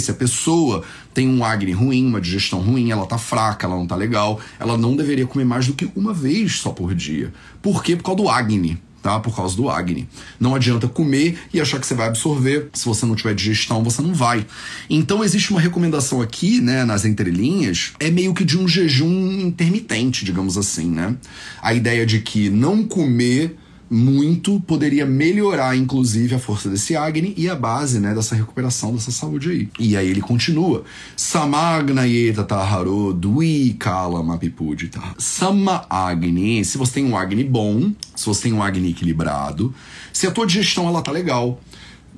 se 0.00 0.10
a 0.10 0.14
pessoa 0.14 0.82
tem 1.14 1.28
um 1.28 1.44
acne 1.44 1.72
ruim, 1.72 2.06
uma 2.06 2.20
digestão 2.20 2.60
ruim, 2.60 2.90
ela 2.90 3.06
tá 3.06 3.18
fraca, 3.18 3.66
ela 3.66 3.76
não 3.76 3.86
tá 3.86 3.96
legal, 3.96 4.40
ela 4.58 4.76
não 4.76 4.96
deveria 4.96 5.26
comer 5.26 5.44
mais 5.44 5.66
do 5.66 5.74
que 5.74 5.88
uma 5.94 6.12
vez 6.12 6.56
só 6.56 6.70
por 6.70 6.94
dia. 6.94 7.32
Por 7.62 7.82
quê? 7.82 7.96
Por 7.96 8.02
causa 8.02 8.22
do 8.22 8.28
acne 8.28 8.78
tá? 9.06 9.20
Por 9.20 9.36
causa 9.36 9.56
do 9.56 9.70
acne. 9.70 10.08
Não 10.40 10.52
adianta 10.52 10.88
comer 10.88 11.38
e 11.54 11.60
achar 11.60 11.78
que 11.78 11.86
você 11.86 11.94
vai 11.94 12.08
absorver. 12.08 12.70
Se 12.72 12.84
você 12.84 13.06
não 13.06 13.14
tiver 13.14 13.36
digestão, 13.36 13.84
você 13.84 14.02
não 14.02 14.12
vai. 14.12 14.44
Então 14.90 15.22
existe 15.22 15.52
uma 15.52 15.60
recomendação 15.60 16.20
aqui, 16.20 16.60
né, 16.60 16.84
nas 16.84 17.04
entrelinhas, 17.04 17.92
é 18.00 18.10
meio 18.10 18.34
que 18.34 18.44
de 18.44 18.58
um 18.58 18.66
jejum 18.66 19.40
intermitente, 19.40 20.24
digamos 20.24 20.58
assim, 20.58 20.90
né? 20.90 21.14
A 21.62 21.72
ideia 21.72 22.04
de 22.04 22.18
que 22.18 22.50
não 22.50 22.82
comer 22.82 23.56
muito 23.88 24.60
poderia 24.60 25.06
melhorar, 25.06 25.76
inclusive, 25.76 26.34
a 26.34 26.38
força 26.38 26.68
desse 26.68 26.96
Agni 26.96 27.34
e 27.36 27.48
a 27.48 27.54
base, 27.54 28.00
né, 28.00 28.14
dessa 28.14 28.34
recuperação 28.34 28.94
dessa 28.94 29.10
saúde 29.10 29.50
aí. 29.50 29.68
E 29.78 29.96
aí 29.96 30.08
ele 30.08 30.20
continua. 30.20 30.84
Samagnayeta 31.16 32.44
taharo 32.44 33.12
dui 33.12 33.76
kala 33.78 34.22
mapipudita. 34.22 35.00
Sama 35.18 35.86
Agni, 35.88 36.64
se 36.64 36.76
você 36.78 36.94
tem 36.94 37.04
um 37.04 37.16
Agni 37.16 37.44
bom, 37.44 37.92
se 38.14 38.26
você 38.26 38.44
tem 38.44 38.52
um 38.52 38.62
Agni 38.62 38.90
equilibrado, 38.90 39.74
se 40.12 40.26
a 40.26 40.30
tua 40.30 40.46
digestão 40.46 40.88
ela 40.88 41.02
tá 41.02 41.12
legal, 41.12 41.60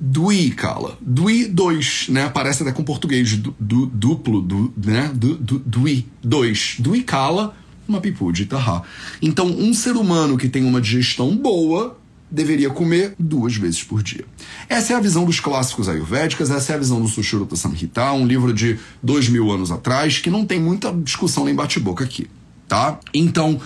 Dui, 0.01 0.51
Kala. 0.51 0.97
Dui 1.01 1.45
2, 1.45 2.07
né? 2.09 2.29
Parece 2.29 2.63
até 2.63 2.71
com 2.71 2.83
português 2.83 3.35
du, 3.35 3.53
du, 3.59 3.85
duplo, 3.85 4.41
du, 4.41 4.73
né? 4.77 5.11
Du, 5.13 5.35
du, 5.35 5.59
dui 5.59 6.05
2. 6.23 6.77
Dui 6.79 7.03
Kala 7.03 7.53
uma 7.89 7.99
pipu 7.99 8.31
de 8.31 8.45
tarra. 8.45 8.83
Então, 9.21 9.47
um 9.47 9.73
ser 9.73 9.95
humano 9.95 10.37
que 10.37 10.47
tem 10.47 10.63
uma 10.63 10.79
digestão 10.79 11.35
boa 11.35 11.97
deveria 12.31 12.69
comer 12.69 13.15
duas 13.17 13.55
vezes 13.55 13.83
por 13.83 14.03
dia. 14.03 14.23
Essa 14.67 14.93
é 14.93 14.95
a 14.95 14.99
visão 14.99 15.25
dos 15.25 15.39
clássicos 15.39 15.89
ayurvédicas, 15.89 16.51
essa 16.51 16.73
é 16.73 16.75
a 16.75 16.79
visão 16.79 17.01
do 17.01 17.07
Sushruta 17.07 17.55
Samhita, 17.55 18.11
um 18.13 18.25
livro 18.25 18.53
de 18.53 18.77
dois 19.01 19.27
mil 19.27 19.49
anos 19.51 19.71
atrás, 19.71 20.19
que 20.19 20.29
não 20.29 20.45
tem 20.45 20.59
muita 20.59 20.91
discussão 20.93 21.45
nem 21.45 21.55
bate-boca 21.55 22.03
aqui, 22.03 22.29
tá? 22.67 22.99
Então, 23.13 23.59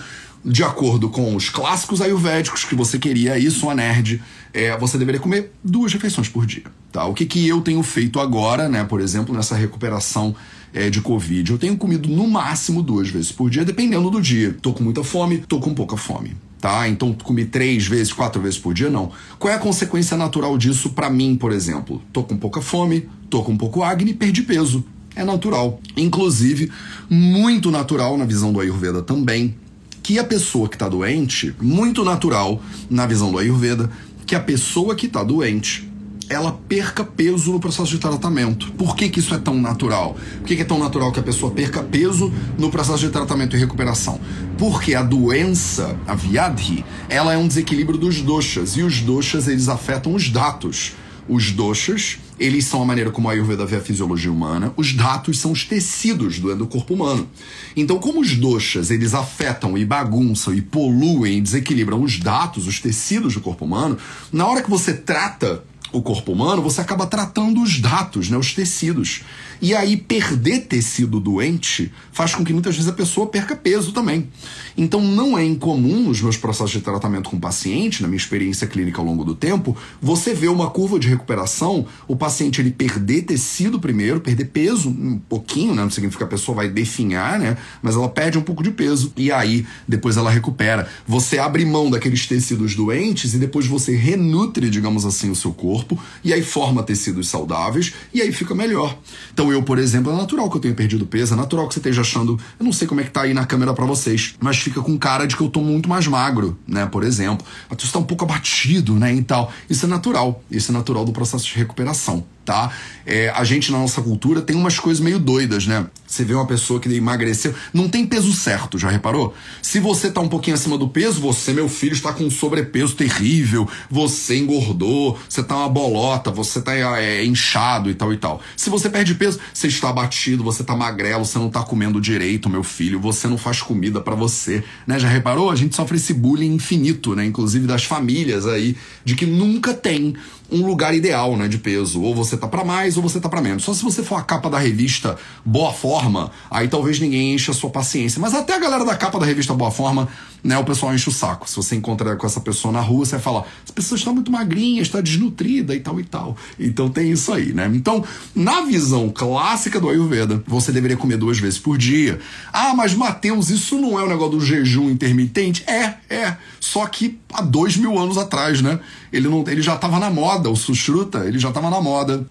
de 0.44 0.62
acordo 0.62 1.08
com 1.10 1.34
os 1.36 1.48
clássicos 1.48 2.00
ayurvédicos, 2.00 2.64
que 2.64 2.74
você 2.74 2.98
queria 2.98 3.38
isso, 3.38 3.68
a 3.68 3.74
nerd, 3.74 4.22
é, 4.52 4.76
você 4.78 4.96
deveria 4.96 5.20
comer 5.20 5.52
duas 5.62 5.92
refeições 5.92 6.28
por 6.28 6.46
dia, 6.46 6.64
tá? 6.90 7.04
O 7.04 7.14
que, 7.14 7.26
que 7.26 7.46
eu 7.46 7.60
tenho 7.60 7.82
feito 7.82 8.18
agora, 8.18 8.68
né, 8.68 8.84
por 8.84 9.00
exemplo, 9.00 9.34
nessa 9.34 9.54
recuperação 9.54 10.34
é, 10.74 10.90
de 10.90 11.00
Covid. 11.00 11.52
Eu 11.52 11.58
tenho 11.58 11.76
comido 11.76 12.08
no 12.08 12.26
máximo 12.26 12.82
duas 12.82 13.08
vezes 13.08 13.30
por 13.30 13.48
dia, 13.48 13.64
dependendo 13.64 14.10
do 14.10 14.20
dia. 14.20 14.56
Tô 14.60 14.72
com 14.72 14.82
muita 14.82 15.04
fome, 15.04 15.38
tô 15.38 15.60
com 15.60 15.72
pouca 15.72 15.96
fome. 15.96 16.36
Tá? 16.60 16.88
Então 16.88 17.12
comi 17.12 17.44
três 17.44 17.86
vezes, 17.86 18.12
quatro 18.12 18.42
vezes 18.42 18.58
por 18.58 18.74
dia, 18.74 18.90
não. 18.90 19.12
Qual 19.38 19.52
é 19.52 19.56
a 19.56 19.60
consequência 19.60 20.16
natural 20.16 20.58
disso 20.58 20.90
para 20.90 21.08
mim, 21.08 21.36
por 21.36 21.52
exemplo? 21.52 22.02
Tô 22.12 22.24
com 22.24 22.36
pouca 22.36 22.60
fome, 22.60 23.08
tô 23.30 23.42
com 23.42 23.56
pouco 23.56 23.82
acne, 23.82 24.12
perdi 24.12 24.42
peso. 24.42 24.84
É 25.14 25.24
natural. 25.24 25.80
Inclusive, 25.96 26.72
muito 27.08 27.70
natural 27.70 28.18
na 28.18 28.24
visão 28.24 28.52
do 28.52 28.58
Ayurveda 28.58 29.00
também, 29.00 29.54
que 30.02 30.18
a 30.18 30.24
pessoa 30.24 30.68
que 30.68 30.74
está 30.74 30.88
doente, 30.88 31.54
muito 31.60 32.02
natural 32.02 32.60
na 32.90 33.06
visão 33.06 33.30
do 33.30 33.38
Ayurveda, 33.38 33.88
que 34.26 34.34
a 34.34 34.40
pessoa 34.40 34.96
que 34.96 35.06
está 35.06 35.22
doente 35.22 35.88
ela 36.28 36.52
perca 36.52 37.04
peso 37.04 37.52
no 37.52 37.60
processo 37.60 37.90
de 37.90 37.98
tratamento. 37.98 38.72
Por 38.72 38.96
que, 38.96 39.08
que 39.08 39.20
isso 39.20 39.34
é 39.34 39.38
tão 39.38 39.60
natural? 39.60 40.16
Por 40.38 40.46
que, 40.46 40.56
que 40.56 40.62
é 40.62 40.64
tão 40.64 40.78
natural 40.78 41.12
que 41.12 41.20
a 41.20 41.22
pessoa 41.22 41.52
perca 41.52 41.82
peso 41.82 42.32
no 42.58 42.70
processo 42.70 43.00
de 43.00 43.10
tratamento 43.10 43.56
e 43.56 43.58
recuperação? 43.58 44.20
Porque 44.58 44.94
a 44.94 45.02
doença, 45.02 45.96
a 46.06 46.14
viadhi, 46.14 46.84
ela 47.08 47.32
é 47.32 47.36
um 47.36 47.46
desequilíbrio 47.46 47.98
dos 47.98 48.20
doshas, 48.22 48.76
e 48.76 48.82
os 48.82 49.00
doshas 49.00 49.48
eles 49.48 49.68
afetam 49.68 50.14
os 50.14 50.30
datos. 50.30 50.92
Os 51.26 51.52
doshas, 51.52 52.18
eles 52.38 52.66
são 52.66 52.82
a 52.82 52.84
maneira 52.84 53.10
como 53.10 53.28
a 53.28 53.32
Ayurveda 53.32 53.64
vê 53.64 53.76
a 53.76 53.80
fisiologia 53.80 54.30
humana, 54.30 54.74
os 54.76 54.92
datos 54.92 55.38
são 55.38 55.52
os 55.52 55.64
tecidos 55.64 56.38
do, 56.38 56.66
corpo 56.66 56.92
humano. 56.92 57.26
Então, 57.74 57.98
como 57.98 58.20
os 58.20 58.36
doshas, 58.36 58.90
eles 58.90 59.14
afetam 59.14 59.78
e 59.78 59.86
bagunçam 59.86 60.52
e 60.52 60.60
poluem 60.60 61.38
e 61.38 61.40
desequilibram 61.40 62.02
os 62.02 62.18
datos, 62.18 62.66
os 62.66 62.78
tecidos 62.78 63.34
do 63.34 63.40
corpo 63.40 63.64
humano, 63.64 63.96
na 64.30 64.46
hora 64.46 64.62
que 64.62 64.68
você 64.68 64.92
trata 64.92 65.64
o 65.94 66.02
corpo 66.02 66.32
humano, 66.32 66.60
você 66.60 66.80
acaba 66.80 67.06
tratando 67.06 67.62
os 67.62 67.78
dados, 67.78 68.28
né, 68.28 68.36
os 68.36 68.52
tecidos. 68.52 69.22
E 69.62 69.74
aí 69.74 69.96
perder 69.96 70.62
tecido 70.66 71.20
doente 71.20 71.92
faz 72.10 72.34
com 72.34 72.44
que 72.44 72.52
muitas 72.52 72.74
vezes 72.74 72.90
a 72.90 72.92
pessoa 72.92 73.28
perca 73.28 73.54
peso 73.54 73.92
também. 73.92 74.28
Então 74.76 75.00
não 75.00 75.38
é 75.38 75.44
incomum 75.44 76.08
nos 76.08 76.20
meus 76.20 76.36
processos 76.36 76.72
de 76.72 76.80
tratamento 76.80 77.30
com 77.30 77.38
paciente, 77.38 78.02
na 78.02 78.08
minha 78.08 78.18
experiência 78.18 78.66
clínica 78.66 79.00
ao 79.00 79.06
longo 79.06 79.24
do 79.24 79.34
tempo, 79.34 79.76
você 80.02 80.34
vê 80.34 80.48
uma 80.48 80.68
curva 80.68 80.98
de 80.98 81.08
recuperação, 81.08 81.86
o 82.08 82.16
paciente 82.16 82.60
ele 82.60 82.72
perder 82.72 83.22
tecido 83.22 83.78
primeiro, 83.78 84.20
perder 84.20 84.46
peso 84.46 84.88
um 84.88 85.20
pouquinho, 85.28 85.74
né? 85.74 85.82
Não 85.82 85.90
significa 85.90 86.24
que 86.24 86.34
a 86.34 86.36
pessoa 86.36 86.56
vai 86.56 86.68
definhar, 86.68 87.38
né? 87.38 87.56
Mas 87.80 87.94
ela 87.94 88.08
perde 88.08 88.36
um 88.36 88.42
pouco 88.42 88.64
de 88.64 88.72
peso 88.72 89.12
e 89.16 89.30
aí 89.30 89.64
depois 89.86 90.16
ela 90.16 90.30
recupera. 90.30 90.88
Você 91.06 91.38
abre 91.38 91.64
mão 91.64 91.88
daqueles 91.88 92.26
tecidos 92.26 92.74
doentes 92.74 93.32
e 93.32 93.38
depois 93.38 93.66
você 93.66 93.94
renutre, 93.94 94.68
digamos 94.68 95.06
assim, 95.06 95.30
o 95.30 95.36
seu 95.36 95.52
corpo 95.52 95.83
e 96.22 96.32
aí 96.32 96.42
forma 96.42 96.82
tecidos 96.82 97.28
saudáveis 97.28 97.92
e 98.12 98.20
aí 98.22 98.32
fica 98.32 98.54
melhor. 98.54 98.96
Então 99.32 99.52
eu, 99.52 99.62
por 99.62 99.78
exemplo, 99.78 100.12
é 100.12 100.16
natural 100.16 100.50
que 100.50 100.56
eu 100.56 100.60
tenha 100.60 100.74
perdido 100.74 101.06
peso, 101.06 101.34
é 101.34 101.36
natural 101.36 101.68
que 101.68 101.74
você 101.74 101.80
esteja 101.80 102.00
achando, 102.00 102.38
eu 102.58 102.64
não 102.64 102.72
sei 102.72 102.88
como 102.88 103.00
é 103.00 103.04
que 103.04 103.10
tá 103.10 103.22
aí 103.22 103.34
na 103.34 103.44
câmera 103.44 103.74
para 103.74 103.84
vocês, 103.84 104.34
mas 104.40 104.56
fica 104.58 104.80
com 104.80 104.96
cara 104.98 105.26
de 105.26 105.36
que 105.36 105.42
eu 105.42 105.48
tô 105.48 105.60
muito 105.60 105.88
mais 105.88 106.06
magro, 106.06 106.58
né? 106.66 106.86
Por 106.86 107.04
exemplo, 107.04 107.46
a 107.68 107.74
tu 107.74 107.84
está 107.84 107.98
um 107.98 108.04
pouco 108.04 108.24
abatido, 108.24 108.94
né? 108.94 109.14
E 109.14 109.22
tal. 109.22 109.52
Isso 109.68 109.86
é 109.86 109.88
natural, 109.88 110.42
isso 110.50 110.70
é 110.70 110.74
natural 110.74 111.04
do 111.04 111.12
processo 111.12 111.46
de 111.46 111.54
recuperação 111.54 112.24
tá? 112.44 112.70
É, 113.06 113.30
a 113.30 113.44
gente 113.44 113.72
na 113.72 113.78
nossa 113.78 114.00
cultura 114.00 114.40
tem 114.40 114.56
umas 114.56 114.78
coisas 114.78 115.02
meio 115.02 115.18
doidas, 115.18 115.66
né? 115.66 115.86
Você 116.06 116.24
vê 116.24 116.34
uma 116.34 116.46
pessoa 116.46 116.78
que 116.78 116.88
emagreceu, 116.88 117.54
não 117.72 117.88
tem 117.88 118.06
peso 118.06 118.32
certo, 118.32 118.78
já 118.78 118.88
reparou? 118.88 119.34
Se 119.60 119.80
você 119.80 120.10
tá 120.10 120.20
um 120.20 120.28
pouquinho 120.28 120.54
acima 120.54 120.78
do 120.78 120.88
peso, 120.88 121.20
você, 121.20 121.52
meu 121.52 121.68
filho, 121.68 121.92
está 121.92 122.12
com 122.12 122.24
um 122.24 122.30
sobrepeso 122.30 122.94
terrível, 122.94 123.68
você 123.90 124.38
engordou, 124.38 125.18
você 125.28 125.42
tá 125.42 125.56
uma 125.56 125.68
bolota, 125.68 126.30
você 126.30 126.60
tá 126.62 126.74
é, 127.00 127.24
inchado 127.24 127.90
e 127.90 127.94
tal 127.94 128.12
e 128.12 128.16
tal. 128.16 128.40
Se 128.56 128.70
você 128.70 128.88
perde 128.88 129.14
peso, 129.14 129.40
você 129.52 129.66
está 129.66 129.90
abatido, 129.90 130.44
você 130.44 130.62
tá 130.62 130.76
magrelo, 130.76 131.24
você 131.24 131.38
não 131.38 131.50
tá 131.50 131.62
comendo 131.62 132.00
direito, 132.00 132.48
meu 132.48 132.62
filho, 132.62 133.00
você 133.00 133.26
não 133.26 133.36
faz 133.36 133.60
comida 133.60 134.00
para 134.00 134.14
você, 134.14 134.62
né? 134.86 134.98
Já 134.98 135.08
reparou? 135.08 135.50
A 135.50 135.56
gente 135.56 135.74
sofre 135.74 135.96
esse 135.96 136.14
bullying 136.14 136.54
infinito, 136.54 137.16
né? 137.16 137.24
Inclusive 137.24 137.66
das 137.66 137.84
famílias 137.84 138.46
aí, 138.46 138.76
de 139.04 139.16
que 139.16 139.26
nunca 139.26 139.74
tem 139.74 140.14
um 140.50 140.66
lugar 140.66 140.94
ideal, 140.94 141.36
né, 141.36 141.48
de 141.48 141.58
peso. 141.58 142.02
Ou 142.02 142.14
você 142.14 142.36
tá 142.36 142.46
para 142.46 142.64
mais 142.64 142.96
ou 142.96 143.02
você 143.02 143.20
tá 143.20 143.28
para 143.28 143.40
menos. 143.40 143.64
Só 143.64 143.74
se 143.74 143.82
você 143.82 144.02
for 144.02 144.16
a 144.16 144.22
capa 144.22 144.48
da 144.50 144.58
revista 144.58 145.16
Boa 145.44 145.72
Forma, 145.72 146.30
aí 146.50 146.68
talvez 146.68 146.98
ninguém 147.00 147.34
encha 147.34 147.52
a 147.52 147.54
sua 147.54 147.70
paciência. 147.70 148.20
Mas 148.20 148.34
até 148.34 148.54
a 148.54 148.58
galera 148.58 148.84
da 148.84 148.96
capa 148.96 149.18
da 149.18 149.26
revista 149.26 149.54
Boa 149.54 149.70
Forma, 149.70 150.08
né, 150.44 150.58
o 150.58 150.64
pessoal 150.64 150.94
enche 150.94 151.08
o 151.08 151.12
saco. 151.12 151.48
Se 151.48 151.56
você 151.56 151.74
encontra 151.74 152.14
com 152.16 152.26
essa 152.26 152.38
pessoa 152.38 152.70
na 152.70 152.80
rua, 152.80 153.06
você 153.06 153.12
vai 153.12 153.20
falar: 153.20 153.46
as 153.64 153.70
pessoas 153.70 154.00
estão 154.00 154.14
muito 154.14 154.30
magrinhas, 154.30 154.86
está 154.86 155.00
desnutrida 155.00 155.74
e 155.74 155.80
tal 155.80 155.98
e 155.98 156.04
tal. 156.04 156.36
Então 156.60 156.90
tem 156.90 157.10
isso 157.10 157.32
aí, 157.32 157.54
né? 157.54 157.70
Então, 157.74 158.04
na 158.34 158.60
visão 158.60 159.08
clássica 159.08 159.80
do 159.80 159.88
Ayurveda, 159.88 160.44
você 160.46 160.70
deveria 160.70 160.98
comer 160.98 161.16
duas 161.16 161.38
vezes 161.38 161.58
por 161.58 161.78
dia. 161.78 162.20
Ah, 162.52 162.74
mas 162.74 162.94
Mateus, 162.94 163.48
isso 163.48 163.80
não 163.80 163.98
é 163.98 164.02
o 164.02 164.06
um 164.06 164.08
negócio 164.10 164.38
do 164.38 164.44
jejum 164.44 164.90
intermitente? 164.90 165.64
É, 165.66 165.94
é. 166.10 166.36
Só 166.60 166.86
que 166.86 167.18
há 167.32 167.40
dois 167.40 167.78
mil 167.78 167.98
anos 167.98 168.18
atrás, 168.18 168.60
né? 168.60 168.78
Ele, 169.10 169.28
não, 169.28 169.44
ele 169.48 169.62
já 169.62 169.76
estava 169.76 169.98
na 169.98 170.10
moda, 170.10 170.50
o 170.50 170.56
Sushruta, 170.56 171.24
ele 171.26 171.38
já 171.38 171.48
estava 171.48 171.70
na 171.70 171.80
moda. 171.80 172.26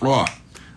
Ó, 0.00 0.24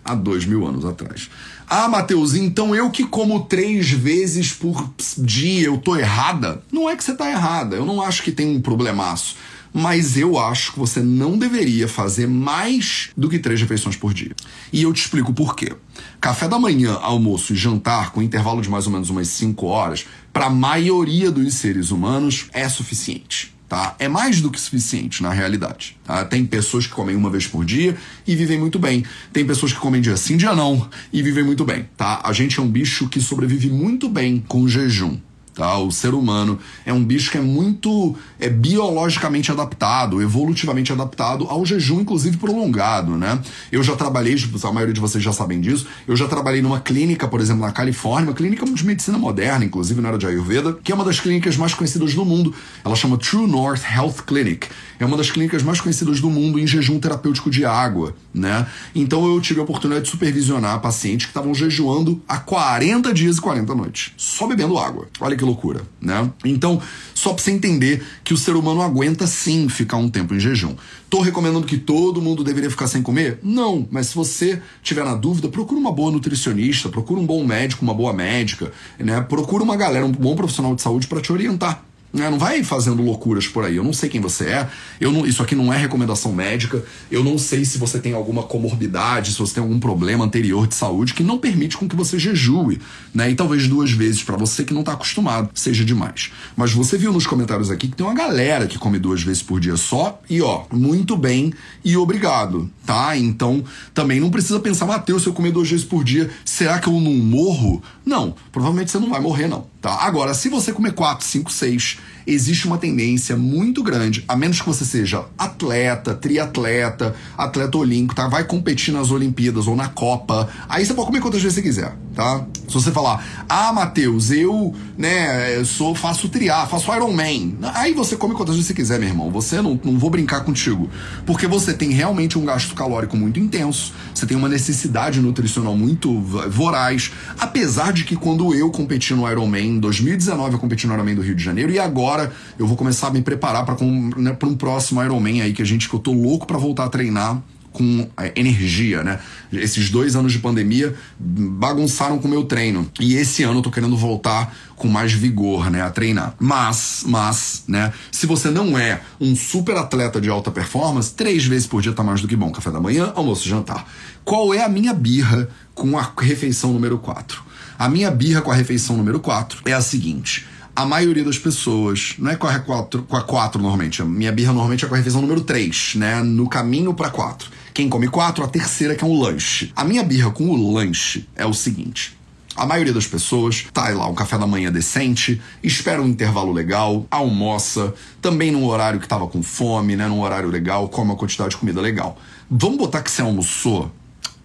há 0.04 0.14
dois 0.14 0.44
mil 0.44 0.66
anos 0.66 0.84
atrás. 0.84 1.30
Ah, 1.72 1.86
Matheus, 1.86 2.34
então 2.34 2.74
eu 2.74 2.90
que 2.90 3.06
como 3.06 3.44
três 3.44 3.92
vezes 3.92 4.52
por 4.52 4.92
dia 5.16 5.66
eu 5.66 5.78
tô 5.78 5.94
errada? 5.94 6.64
Não 6.72 6.90
é 6.90 6.96
que 6.96 7.04
você 7.04 7.14
tá 7.14 7.30
errada, 7.30 7.76
eu 7.76 7.86
não 7.86 8.02
acho 8.02 8.24
que 8.24 8.32
tem 8.32 8.56
um 8.56 8.60
problemaço. 8.60 9.36
Mas 9.72 10.16
eu 10.16 10.36
acho 10.36 10.72
que 10.72 10.80
você 10.80 10.98
não 10.98 11.38
deveria 11.38 11.86
fazer 11.86 12.26
mais 12.26 13.10
do 13.16 13.28
que 13.28 13.38
três 13.38 13.60
refeições 13.60 13.94
por 13.94 14.12
dia. 14.12 14.32
E 14.72 14.82
eu 14.82 14.92
te 14.92 15.02
explico 15.02 15.32
por 15.32 15.54
quê. 15.54 15.72
Café 16.20 16.48
da 16.48 16.58
manhã, 16.58 16.98
almoço 17.00 17.52
e 17.52 17.56
jantar, 17.56 18.10
com 18.10 18.20
intervalo 18.20 18.60
de 18.60 18.68
mais 18.68 18.86
ou 18.86 18.92
menos 18.92 19.08
umas 19.08 19.28
5 19.28 19.64
horas, 19.64 20.06
para 20.32 20.46
a 20.46 20.50
maioria 20.50 21.30
dos 21.30 21.54
seres 21.54 21.92
humanos 21.92 22.48
é 22.52 22.68
suficiente 22.68 23.59
tá? 23.70 23.94
É 24.00 24.08
mais 24.08 24.40
do 24.40 24.50
que 24.50 24.60
suficiente 24.60 25.22
na 25.22 25.32
realidade, 25.32 25.96
tá? 26.04 26.24
Tem 26.24 26.44
pessoas 26.44 26.88
que 26.88 26.92
comem 26.92 27.14
uma 27.14 27.30
vez 27.30 27.46
por 27.46 27.64
dia 27.64 27.96
e 28.26 28.34
vivem 28.34 28.58
muito 28.58 28.80
bem. 28.80 29.04
Tem 29.32 29.46
pessoas 29.46 29.72
que 29.72 29.78
comem 29.78 30.02
dia 30.02 30.16
sim, 30.16 30.36
dia 30.36 30.52
não 30.56 30.90
e 31.12 31.22
vivem 31.22 31.44
muito 31.44 31.64
bem, 31.64 31.88
tá? 31.96 32.20
A 32.24 32.32
gente 32.32 32.58
é 32.58 32.62
um 32.62 32.68
bicho 32.68 33.08
que 33.08 33.20
sobrevive 33.20 33.70
muito 33.70 34.08
bem 34.08 34.44
com 34.48 34.66
jejum, 34.66 35.16
Tá? 35.60 35.76
O 35.76 35.92
ser 35.92 36.14
humano 36.14 36.58
é 36.86 36.92
um 36.92 37.04
bicho 37.04 37.30
que 37.30 37.36
é 37.36 37.40
muito 37.42 38.16
é 38.38 38.48
biologicamente 38.48 39.52
adaptado, 39.52 40.22
evolutivamente 40.22 40.90
adaptado 40.90 41.46
ao 41.50 41.66
jejum, 41.66 42.00
inclusive 42.00 42.38
prolongado, 42.38 43.14
né? 43.14 43.38
Eu 43.70 43.82
já 43.82 43.94
trabalhei, 43.94 44.36
tipo, 44.36 44.66
a 44.66 44.72
maioria 44.72 44.94
de 44.94 45.00
vocês 45.00 45.22
já 45.22 45.34
sabem 45.34 45.60
disso, 45.60 45.86
eu 46.08 46.16
já 46.16 46.26
trabalhei 46.26 46.62
numa 46.62 46.80
clínica, 46.80 47.28
por 47.28 47.42
exemplo, 47.42 47.60
na 47.60 47.72
Califórnia, 47.72 48.30
uma 48.30 48.34
clínica 48.34 48.64
de 48.64 48.86
medicina 48.86 49.18
moderna, 49.18 49.62
inclusive 49.62 50.00
na 50.00 50.08
área 50.08 50.18
de 50.18 50.26
Ayurveda, 50.26 50.78
que 50.82 50.92
é 50.92 50.94
uma 50.94 51.04
das 51.04 51.20
clínicas 51.20 51.58
mais 51.58 51.74
conhecidas 51.74 52.14
do 52.14 52.24
mundo. 52.24 52.54
Ela 52.82 52.96
chama 52.96 53.18
True 53.18 53.46
North 53.46 53.82
Health 53.84 54.22
Clinic. 54.26 54.66
É 55.00 55.04
uma 55.06 55.16
das 55.16 55.30
clínicas 55.30 55.62
mais 55.62 55.80
conhecidas 55.80 56.20
do 56.20 56.28
mundo 56.28 56.58
em 56.58 56.66
jejum 56.66 57.00
terapêutico 57.00 57.50
de 57.50 57.64
água, 57.64 58.14
né? 58.34 58.66
Então 58.94 59.26
eu 59.26 59.40
tive 59.40 59.58
a 59.58 59.62
oportunidade 59.62 60.04
de 60.04 60.10
supervisionar 60.10 60.78
pacientes 60.80 61.24
que 61.24 61.30
estavam 61.30 61.54
jejuando 61.54 62.20
há 62.28 62.36
40 62.36 63.14
dias 63.14 63.38
e 63.38 63.40
40 63.40 63.74
noites, 63.74 64.12
só 64.18 64.46
bebendo 64.46 64.76
água. 64.76 65.08
Olha 65.18 65.34
que 65.34 65.42
loucura, 65.42 65.80
né? 65.98 66.30
Então, 66.44 66.82
só 67.14 67.32
pra 67.32 67.42
você 67.42 67.50
entender 67.50 68.04
que 68.22 68.34
o 68.34 68.36
ser 68.36 68.54
humano 68.54 68.82
aguenta 68.82 69.26
sim 69.26 69.70
ficar 69.70 69.96
um 69.96 70.10
tempo 70.10 70.34
em 70.34 70.40
jejum. 70.40 70.76
Tô 71.08 71.22
recomendando 71.22 71.66
que 71.66 71.78
todo 71.78 72.20
mundo 72.20 72.44
deveria 72.44 72.70
ficar 72.70 72.86
sem 72.86 73.02
comer? 73.02 73.38
Não, 73.42 73.88
mas 73.90 74.08
se 74.08 74.14
você 74.14 74.60
tiver 74.82 75.04
na 75.04 75.14
dúvida, 75.14 75.48
procura 75.48 75.80
uma 75.80 75.90
boa 75.90 76.12
nutricionista, 76.12 76.90
procura 76.90 77.18
um 77.18 77.26
bom 77.26 77.42
médico, 77.42 77.82
uma 77.82 77.94
boa 77.94 78.12
médica, 78.12 78.70
né? 78.98 79.18
Procura 79.22 79.64
uma 79.64 79.76
galera, 79.76 80.04
um 80.04 80.12
bom 80.12 80.36
profissional 80.36 80.74
de 80.74 80.82
saúde 80.82 81.06
para 81.06 81.22
te 81.22 81.32
orientar. 81.32 81.89
Né? 82.12 82.28
Não 82.28 82.38
vai 82.38 82.62
fazendo 82.64 83.02
loucuras 83.02 83.46
por 83.46 83.64
aí. 83.64 83.76
Eu 83.76 83.84
não 83.84 83.92
sei 83.92 84.08
quem 84.08 84.20
você 84.20 84.44
é. 84.44 84.68
Eu 85.00 85.12
não, 85.12 85.26
isso 85.26 85.42
aqui 85.42 85.54
não 85.54 85.72
é 85.72 85.76
recomendação 85.76 86.32
médica. 86.32 86.82
Eu 87.10 87.22
não 87.22 87.38
sei 87.38 87.64
se 87.64 87.78
você 87.78 87.98
tem 87.98 88.12
alguma 88.12 88.42
comorbidade, 88.42 89.32
se 89.32 89.38
você 89.38 89.54
tem 89.54 89.62
algum 89.62 89.78
problema 89.78 90.24
anterior 90.24 90.66
de 90.66 90.74
saúde 90.74 91.14
que 91.14 91.22
não 91.22 91.38
permite 91.38 91.76
com 91.76 91.88
que 91.88 91.96
você 91.96 92.18
jejue, 92.18 92.80
né? 93.14 93.30
E 93.30 93.34
talvez 93.34 93.68
duas 93.68 93.90
vezes 93.92 94.22
para 94.22 94.36
você 94.36 94.64
que 94.64 94.74
não 94.74 94.82
tá 94.82 94.92
acostumado 94.92 95.50
seja 95.54 95.84
demais. 95.84 96.30
Mas 96.56 96.72
você 96.72 96.98
viu 96.98 97.12
nos 97.12 97.26
comentários 97.26 97.70
aqui 97.70 97.88
que 97.88 97.96
tem 97.96 98.06
uma 98.06 98.14
galera 98.14 98.66
que 98.66 98.78
come 98.78 98.98
duas 98.98 99.22
vezes 99.22 99.42
por 99.42 99.60
dia 99.60 99.76
só 99.76 100.20
e 100.28 100.42
ó, 100.42 100.64
muito 100.72 101.16
bem 101.16 101.52
e 101.84 101.96
obrigado, 101.96 102.70
tá? 102.84 103.16
Então 103.16 103.64
também 103.94 104.20
não 104.20 104.30
precisa 104.30 104.60
pensar, 104.60 104.86
Mateus, 104.86 105.22
se 105.22 105.28
eu 105.28 105.32
comer 105.32 105.52
duas 105.52 105.70
vezes 105.70 105.84
por 105.84 106.04
dia, 106.04 106.30
será 106.44 106.78
que 106.78 106.88
eu 106.88 107.00
não 107.00 107.12
morro? 107.12 107.82
Não, 108.04 108.34
provavelmente 108.50 108.90
você 108.90 108.98
não 108.98 109.10
vai 109.10 109.20
morrer 109.20 109.46
não, 109.46 109.66
tá? 109.80 109.92
Agora, 110.02 110.34
se 110.34 110.48
você 110.48 110.72
comer 110.72 110.92
quatro, 110.92 111.26
cinco, 111.26 111.50
seis 111.50 111.98
existe 112.32 112.66
uma 112.66 112.78
tendência 112.78 113.36
muito 113.36 113.82
grande, 113.82 114.24
a 114.28 114.36
menos 114.36 114.60
que 114.60 114.66
você 114.66 114.84
seja 114.84 115.24
atleta, 115.36 116.14
triatleta, 116.14 117.14
atleta 117.36 117.76
olímpico, 117.76 118.14
tá? 118.14 118.28
Vai 118.28 118.44
competir 118.44 118.92
nas 118.94 119.10
Olimpíadas 119.10 119.66
ou 119.66 119.74
na 119.74 119.88
Copa. 119.88 120.48
Aí 120.68 120.84
você 120.84 120.94
pode 120.94 121.06
comer 121.06 121.20
quantas 121.20 121.42
vezes 121.42 121.56
você 121.56 121.62
quiser, 121.62 121.96
tá? 122.14 122.46
Se 122.68 122.74
você 122.74 122.92
falar, 122.92 123.44
ah, 123.48 123.72
Matheus, 123.72 124.30
eu, 124.30 124.74
né, 124.96 125.64
sou, 125.64 125.94
faço 125.94 126.28
triar, 126.28 126.68
faço 126.68 126.94
Ironman. 126.94 127.58
Aí 127.74 127.92
você 127.92 128.16
come 128.16 128.34
quantas 128.34 128.54
vezes 128.54 128.68
você 128.68 128.74
quiser, 128.74 128.98
meu 128.98 129.08
irmão. 129.08 129.30
Você 129.30 129.60
não, 129.60 129.78
não 129.82 129.98
vou 129.98 130.08
brincar 130.08 130.44
contigo. 130.44 130.88
Porque 131.26 131.46
você 131.46 131.72
tem 131.72 131.90
realmente 131.90 132.38
um 132.38 132.44
gasto 132.44 132.74
calórico 132.74 133.16
muito 133.16 133.40
intenso, 133.40 133.92
você 134.14 134.24
tem 134.24 134.36
uma 134.36 134.48
necessidade 134.48 135.20
nutricional 135.20 135.76
muito 135.76 136.20
voraz. 136.48 137.10
Apesar 137.38 137.92
de 137.92 138.04
que 138.04 138.14
quando 138.14 138.54
eu 138.54 138.70
competi 138.70 139.14
no 139.14 139.28
Ironman, 139.28 139.66
em 139.66 139.80
2019 139.80 140.54
eu 140.54 140.58
competi 140.58 140.86
no 140.86 140.94
Ironman 140.94 141.14
do 141.16 141.22
Rio 141.22 141.34
de 141.34 141.42
Janeiro, 141.42 141.72
e 141.72 141.78
agora 141.78 142.19
agora 142.20 142.32
eu 142.58 142.66
vou 142.66 142.76
começar 142.76 143.08
a 143.08 143.10
me 143.10 143.22
preparar 143.22 143.64
para 143.64 143.76
né, 143.84 144.36
um 144.42 144.54
próximo 144.54 145.02
Ironman 145.02 145.42
aí 145.42 145.52
que 145.52 145.62
a 145.62 145.64
gente 145.64 145.88
que 145.88 145.94
eu 145.94 146.00
tô 146.00 146.12
louco 146.12 146.46
para 146.46 146.58
voltar 146.58 146.84
a 146.84 146.88
treinar 146.88 147.40
com 147.72 148.08
é, 148.16 148.32
energia, 148.34 149.04
né? 149.04 149.20
Esses 149.52 149.90
dois 149.90 150.16
anos 150.16 150.32
de 150.32 150.40
pandemia 150.40 150.92
bagunçaram 151.16 152.18
com 152.18 152.26
o 152.26 152.30
meu 152.30 152.42
treino. 152.42 152.90
E 152.98 153.14
esse 153.14 153.44
ano 153.44 153.60
eu 153.60 153.62
tô 153.62 153.70
querendo 153.70 153.96
voltar 153.96 154.52
com 154.74 154.88
mais 154.88 155.12
vigor, 155.12 155.70
né? 155.70 155.80
A 155.80 155.88
treinar. 155.88 156.34
Mas, 156.40 157.04
mas, 157.06 157.62
né? 157.68 157.92
Se 158.10 158.26
você 158.26 158.50
não 158.50 158.76
é 158.76 159.00
um 159.20 159.36
super 159.36 159.76
atleta 159.76 160.20
de 160.20 160.28
alta 160.28 160.50
performance, 160.50 161.14
três 161.14 161.44
vezes 161.44 161.68
por 161.68 161.80
dia 161.80 161.92
tá 161.92 162.02
mais 162.02 162.20
do 162.20 162.26
que 162.26 162.34
bom. 162.34 162.50
Café 162.50 162.72
da 162.72 162.80
manhã, 162.80 163.12
almoço 163.14 163.48
jantar. 163.48 163.86
Qual 164.24 164.52
é 164.52 164.64
a 164.64 164.68
minha 164.68 164.92
birra 164.92 165.48
com 165.72 165.96
a 165.96 166.12
refeição 166.18 166.72
número 166.72 166.98
4? 166.98 167.40
A 167.78 167.88
minha 167.88 168.10
birra 168.10 168.42
com 168.42 168.50
a 168.50 168.54
refeição 168.54 168.96
número 168.96 169.20
4 169.20 169.62
é 169.64 169.72
a 169.72 169.80
seguinte 169.80 170.44
a 170.80 170.86
maioria 170.86 171.22
das 171.22 171.38
pessoas, 171.38 172.14
não 172.18 172.30
é 172.30 172.36
com 172.36 172.46
a 172.46 172.58
4, 172.58 173.02
com 173.02 173.14
a 173.14 173.22
4 173.22 173.60
normalmente, 173.60 174.00
a 174.00 174.04
minha 174.06 174.32
birra 174.32 174.50
normalmente 174.50 174.82
é 174.82 174.88
com 174.88 174.94
a 174.94 174.96
refeição 174.96 175.20
número 175.20 175.42
3, 175.42 175.96
né? 175.96 176.22
No 176.22 176.48
caminho 176.48 176.94
para 176.94 177.10
4. 177.10 177.50
Quem 177.74 177.86
come 177.86 178.08
4, 178.08 178.42
a 178.42 178.48
terceira 178.48 178.94
que 178.94 179.04
é 179.04 179.06
um 179.06 179.20
lanche. 179.20 179.70
A 179.76 179.84
minha 179.84 180.02
birra 180.02 180.30
com 180.30 180.48
o 180.48 180.72
lanche 180.72 181.28
é 181.36 181.44
o 181.44 181.52
seguinte: 181.52 182.16
A 182.56 182.64
maioria 182.64 182.94
das 182.94 183.06
pessoas 183.06 183.66
tá 183.74 183.90
lá 183.90 184.08
um 184.08 184.14
café 184.14 184.38
da 184.38 184.46
manhã 184.46 184.72
decente, 184.72 185.38
espera 185.62 186.00
um 186.00 186.06
intervalo 186.06 186.50
legal, 186.50 187.06
almoça, 187.10 187.92
também 188.22 188.50
num 188.50 188.64
horário 188.64 188.98
que 188.98 189.06
tava 189.06 189.26
com 189.26 189.42
fome, 189.42 189.96
né? 189.96 190.08
Num 190.08 190.22
horário 190.22 190.48
legal, 190.48 190.88
come 190.88 191.10
uma 191.10 191.16
quantidade 191.16 191.50
de 191.50 191.56
comida 191.58 191.82
legal. 191.82 192.18
Vamos 192.50 192.78
botar 192.78 193.02
que 193.02 193.10
você 193.10 193.20
almoçou 193.20 193.92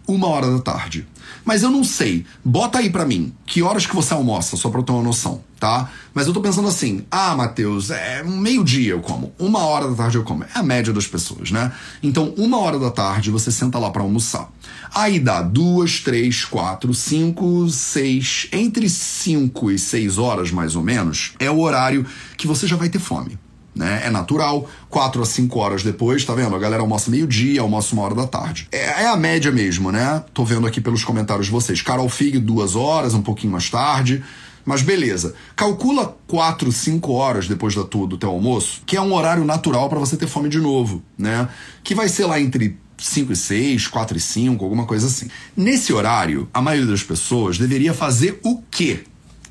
uma 0.05 0.27
hora 0.27 0.51
da 0.51 0.59
tarde. 0.59 1.07
Mas 1.45 1.61
eu 1.61 1.69
não 1.69 1.83
sei. 1.83 2.25
Bota 2.43 2.79
aí 2.79 2.89
para 2.89 3.05
mim. 3.05 3.31
Que 3.45 3.61
horas 3.61 3.85
que 3.85 3.95
você 3.95 4.13
almoça, 4.13 4.57
só 4.57 4.69
pra 4.69 4.79
eu 4.79 4.83
ter 4.83 4.91
uma 4.91 5.03
noção, 5.03 5.43
tá? 5.59 5.89
Mas 6.13 6.25
eu 6.25 6.33
tô 6.33 6.41
pensando 6.41 6.67
assim: 6.67 7.05
ah, 7.11 7.35
Matheus, 7.35 7.91
é 7.91 8.23
meio-dia 8.23 8.91
eu 8.91 8.99
como. 8.99 9.31
Uma 9.37 9.59
hora 9.59 9.87
da 9.87 9.95
tarde 9.95 10.17
eu 10.17 10.23
como. 10.23 10.43
É 10.43 10.49
a 10.55 10.63
média 10.63 10.91
das 10.91 11.05
pessoas, 11.05 11.51
né? 11.51 11.71
Então, 12.01 12.33
uma 12.35 12.57
hora 12.57 12.79
da 12.79 12.89
tarde 12.89 13.29
você 13.29 13.51
senta 13.51 13.77
lá 13.77 13.91
para 13.91 14.01
almoçar. 14.01 14.49
Aí 14.93 15.19
dá 15.19 15.41
duas, 15.41 15.99
três, 15.99 16.43
quatro, 16.43 16.93
cinco, 16.93 17.69
seis. 17.69 18.47
Entre 18.51 18.89
cinco 18.89 19.69
e 19.69 19.77
seis 19.77 20.17
horas, 20.17 20.51
mais 20.51 20.75
ou 20.75 20.81
menos, 20.81 21.33
é 21.39 21.51
o 21.51 21.59
horário 21.59 22.05
que 22.37 22.47
você 22.47 22.65
já 22.65 22.75
vai 22.75 22.89
ter 22.89 22.99
fome 22.99 23.37
né? 23.75 24.03
É 24.05 24.09
natural. 24.09 24.67
4 24.89 25.21
a 25.21 25.25
5 25.25 25.59
horas 25.59 25.83
depois, 25.83 26.23
tá 26.23 26.33
vendo? 26.33 26.55
A 26.55 26.59
galera 26.59 26.81
almoça 26.81 27.11
meio-dia, 27.11 27.61
almoça 27.61 27.93
uma 27.93 28.03
hora 28.03 28.15
da 28.15 28.25
tarde. 28.25 28.67
É, 28.71 29.03
é, 29.03 29.07
a 29.07 29.17
média 29.17 29.51
mesmo, 29.51 29.91
né? 29.91 30.23
Tô 30.33 30.45
vendo 30.45 30.65
aqui 30.65 30.79
pelos 30.79 31.03
comentários 31.03 31.47
de 31.47 31.51
vocês. 31.51 31.81
Carol 31.81 32.07
Fig, 32.07 32.39
duas 32.39 32.75
horas, 32.75 33.13
um 33.13 33.21
pouquinho 33.21 33.51
mais 33.51 33.69
tarde. 33.69 34.23
Mas 34.65 34.81
beleza. 34.81 35.35
Calcula 35.55 36.17
4, 36.27 36.71
5 36.71 37.11
horas 37.11 37.47
depois 37.47 37.75
da 37.75 37.83
tua, 37.83 38.07
do 38.07 38.17
teu 38.17 38.29
almoço, 38.29 38.81
que 38.85 38.97
é 38.97 39.01
um 39.01 39.13
horário 39.13 39.45
natural 39.45 39.87
para 39.89 39.99
você 39.99 40.17
ter 40.17 40.27
fome 40.27 40.49
de 40.49 40.59
novo, 40.59 41.03
né? 41.17 41.47
Que 41.83 41.93
vai 41.93 42.09
ser 42.09 42.25
lá 42.25 42.39
entre 42.39 42.77
5 42.97 43.31
e 43.31 43.35
6, 43.35 43.87
4 43.87 44.17
e 44.17 44.19
5, 44.19 44.63
alguma 44.63 44.85
coisa 44.85 45.05
assim. 45.05 45.27
Nesse 45.55 45.93
horário, 45.93 46.49
a 46.53 46.61
maioria 46.61 46.89
das 46.89 47.03
pessoas 47.03 47.57
deveria 47.57 47.93
fazer 47.93 48.39
o 48.43 48.61
quê? 48.71 49.03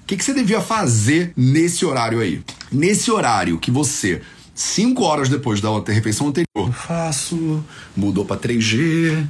O 0.04 0.06
que, 0.06 0.18
que 0.18 0.24
você 0.24 0.34
devia 0.34 0.60
fazer 0.60 1.32
nesse 1.34 1.82
horário 1.86 2.20
aí? 2.20 2.42
Nesse 2.70 3.10
horário 3.10 3.56
que 3.56 3.70
você, 3.70 4.20
cinco 4.54 5.02
horas 5.02 5.30
depois 5.30 5.62
da 5.62 5.70
refeição 5.88 6.28
anterior, 6.28 6.70
faço, 6.74 7.64
mudou 7.96 8.22
para 8.22 8.36
3G. 8.36 9.26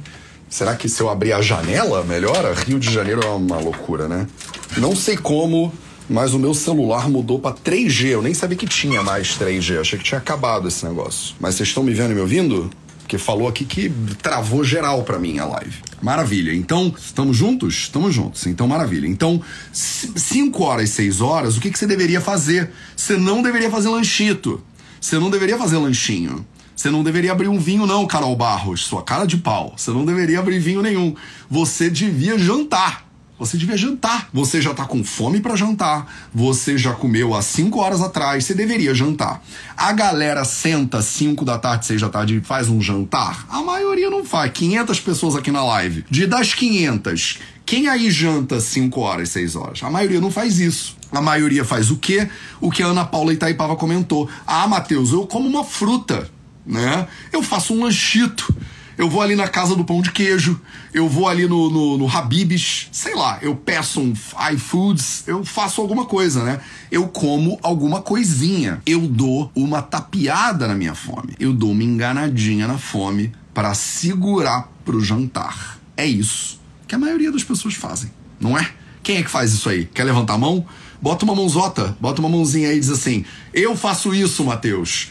Será 0.49 0.75
que 0.75 0.89
se 0.89 1.01
eu 1.01 1.09
abrir 1.09 1.31
a 1.31 1.41
janela 1.41 2.03
melhora? 2.03 2.53
Rio 2.53 2.77
de 2.77 2.91
Janeiro 2.91 3.21
é 3.23 3.29
uma 3.29 3.57
loucura, 3.57 4.09
né? 4.09 4.27
Não 4.75 4.93
sei 4.93 5.15
como, 5.15 5.71
mas 6.09 6.33
o 6.33 6.39
meu 6.39 6.53
celular 6.53 7.07
mudou 7.07 7.39
para 7.39 7.55
3G. 7.55 8.07
Eu 8.07 8.21
nem 8.21 8.33
sabia 8.33 8.57
que 8.57 8.67
tinha 8.67 9.01
mais 9.01 9.37
3G. 9.39 9.79
Achei 9.79 9.97
que 9.97 10.03
tinha 10.03 10.19
acabado 10.19 10.67
esse 10.67 10.85
negócio. 10.85 11.35
Mas 11.39 11.55
vocês 11.55 11.69
estão 11.69 11.83
me 11.83 11.93
vendo 11.93 12.11
e 12.11 12.15
me 12.15 12.21
ouvindo? 12.21 12.69
Porque 12.99 13.17
falou 13.17 13.47
aqui 13.47 13.63
que 13.63 13.89
travou 14.21 14.61
geral 14.61 15.03
para 15.03 15.17
mim 15.17 15.39
a 15.39 15.45
live. 15.45 15.84
Maravilha. 16.05 16.53
Então, 16.53 16.93
estamos 16.95 17.35
juntos? 17.35 17.73
Estamos 17.73 18.13
juntos. 18.13 18.45
Então, 18.45 18.67
maravilha. 18.67 19.07
Então, 19.07 19.41
5 19.73 20.63
horas, 20.63 20.91
6 20.91 21.19
horas, 21.19 21.57
o 21.57 21.59
que, 21.59 21.71
que 21.71 21.79
você 21.79 21.87
deveria 21.87 22.21
fazer? 22.21 22.69
Você 22.95 23.17
não 23.17 23.41
deveria 23.41 23.71
fazer 23.71 23.89
lanchito. 23.89 24.61
Você 25.01 25.17
não 25.17 25.31
deveria 25.31 25.57
fazer 25.57 25.77
lanchinho. 25.77 26.45
Você 26.75 26.91
não 26.91 27.03
deveria 27.03 27.31
abrir 27.31 27.47
um 27.47 27.57
vinho, 27.57 27.87
não, 27.87 28.05
Carol 28.05 28.35
Barros. 28.35 28.85
Sua 28.85 29.01
cara 29.01 29.25
de 29.25 29.37
pau. 29.37 29.73
Você 29.75 29.89
não 29.89 30.05
deveria 30.05 30.37
abrir 30.37 30.59
vinho 30.59 30.83
nenhum. 30.83 31.15
Você 31.49 31.89
devia 31.89 32.37
jantar. 32.37 33.04
Você 33.37 33.57
devia 33.57 33.75
jantar. 33.75 34.29
Você 34.33 34.61
já 34.61 34.73
tá 34.73 34.85
com 34.85 35.03
fome 35.03 35.41
para 35.41 35.55
jantar. 35.55 36.29
Você 36.33 36.77
já 36.77 36.93
comeu 36.93 37.33
há 37.33 37.41
5 37.41 37.77
horas 37.79 38.01
atrás. 38.01 38.45
Você 38.45 38.53
deveria 38.53 38.95
jantar. 38.95 39.43
A 39.75 39.91
galera 39.91 40.45
senta 40.45 41.01
5 41.01 41.43
da 41.43 41.59
tarde, 41.59 41.85
6 41.85 42.01
da 42.01 42.09
tarde 42.09 42.37
e 42.37 42.41
faz 42.41 42.69
um 42.69 42.81
jantar? 42.81 43.45
A 43.49 43.61
maioria 43.61 44.09
não 44.09 44.23
faz. 44.23 44.51
500 44.53 44.99
pessoas 45.01 45.35
aqui 45.35 45.51
na 45.51 45.63
live. 45.63 46.05
De 46.09 46.25
das 46.25 46.53
500, 46.53 47.39
quem 47.65 47.89
aí 47.89 48.09
janta 48.09 48.61
5 48.61 48.99
horas, 49.01 49.29
6 49.29 49.55
horas? 49.55 49.83
A 49.83 49.89
maioria 49.89 50.21
não 50.21 50.31
faz 50.31 50.59
isso. 50.59 50.95
A 51.11 51.21
maioria 51.21 51.65
faz 51.65 51.91
o 51.91 51.97
quê? 51.97 52.29
O 52.61 52.71
que 52.71 52.83
a 52.83 52.87
Ana 52.87 53.03
Paula 53.03 53.33
Itaipava 53.33 53.75
comentou. 53.75 54.29
Ah, 54.47 54.67
Matheus, 54.67 55.11
eu 55.11 55.27
como 55.27 55.47
uma 55.47 55.63
fruta, 55.63 56.29
né? 56.65 57.07
Eu 57.33 57.43
faço 57.43 57.73
um 57.73 57.83
lanchito 57.83 58.53
eu 58.97 59.09
vou 59.09 59.21
ali 59.21 59.35
na 59.35 59.47
casa 59.47 59.75
do 59.75 59.83
pão 59.83 60.01
de 60.01 60.11
queijo, 60.11 60.59
eu 60.93 61.09
vou 61.09 61.27
ali 61.27 61.47
no, 61.47 61.69
no, 61.69 61.97
no 61.97 62.07
Habib's, 62.09 62.87
sei 62.91 63.13
lá, 63.13 63.39
eu 63.41 63.55
peço 63.55 63.99
um 63.99 64.13
iFoods, 64.53 65.27
eu 65.27 65.43
faço 65.43 65.81
alguma 65.81 66.05
coisa, 66.05 66.43
né? 66.43 66.61
Eu 66.89 67.07
como 67.07 67.59
alguma 67.61 68.01
coisinha. 68.01 68.81
Eu 68.85 69.01
dou 69.01 69.51
uma 69.55 69.81
tapeada 69.81 70.67
na 70.67 70.75
minha 70.75 70.95
fome. 70.95 71.35
Eu 71.39 71.51
dou 71.51 71.71
uma 71.71 71.83
enganadinha 71.83 72.67
na 72.67 72.77
fome 72.77 73.33
para 73.53 73.73
segurar 73.73 74.71
pro 74.85 75.01
jantar. 75.01 75.77
É 75.97 76.05
isso 76.05 76.59
que 76.87 76.95
a 76.95 76.99
maioria 76.99 77.31
das 77.31 77.43
pessoas 77.43 77.73
fazem, 77.73 78.11
não 78.39 78.57
é? 78.57 78.69
Quem 79.03 79.17
é 79.17 79.23
que 79.23 79.29
faz 79.29 79.53
isso 79.53 79.69
aí? 79.69 79.85
Quer 79.85 80.03
levantar 80.03 80.33
a 80.33 80.37
mão? 80.37 80.65
Bota 81.01 81.25
uma 81.25 81.35
mãozota, 81.35 81.95
bota 81.99 82.19
uma 82.21 82.29
mãozinha 82.29 82.69
aí 82.69 82.77
e 82.77 82.79
diz 82.79 82.89
assim: 82.89 83.25
Eu 83.53 83.75
faço 83.75 84.13
isso, 84.13 84.43
Mateus 84.43 85.09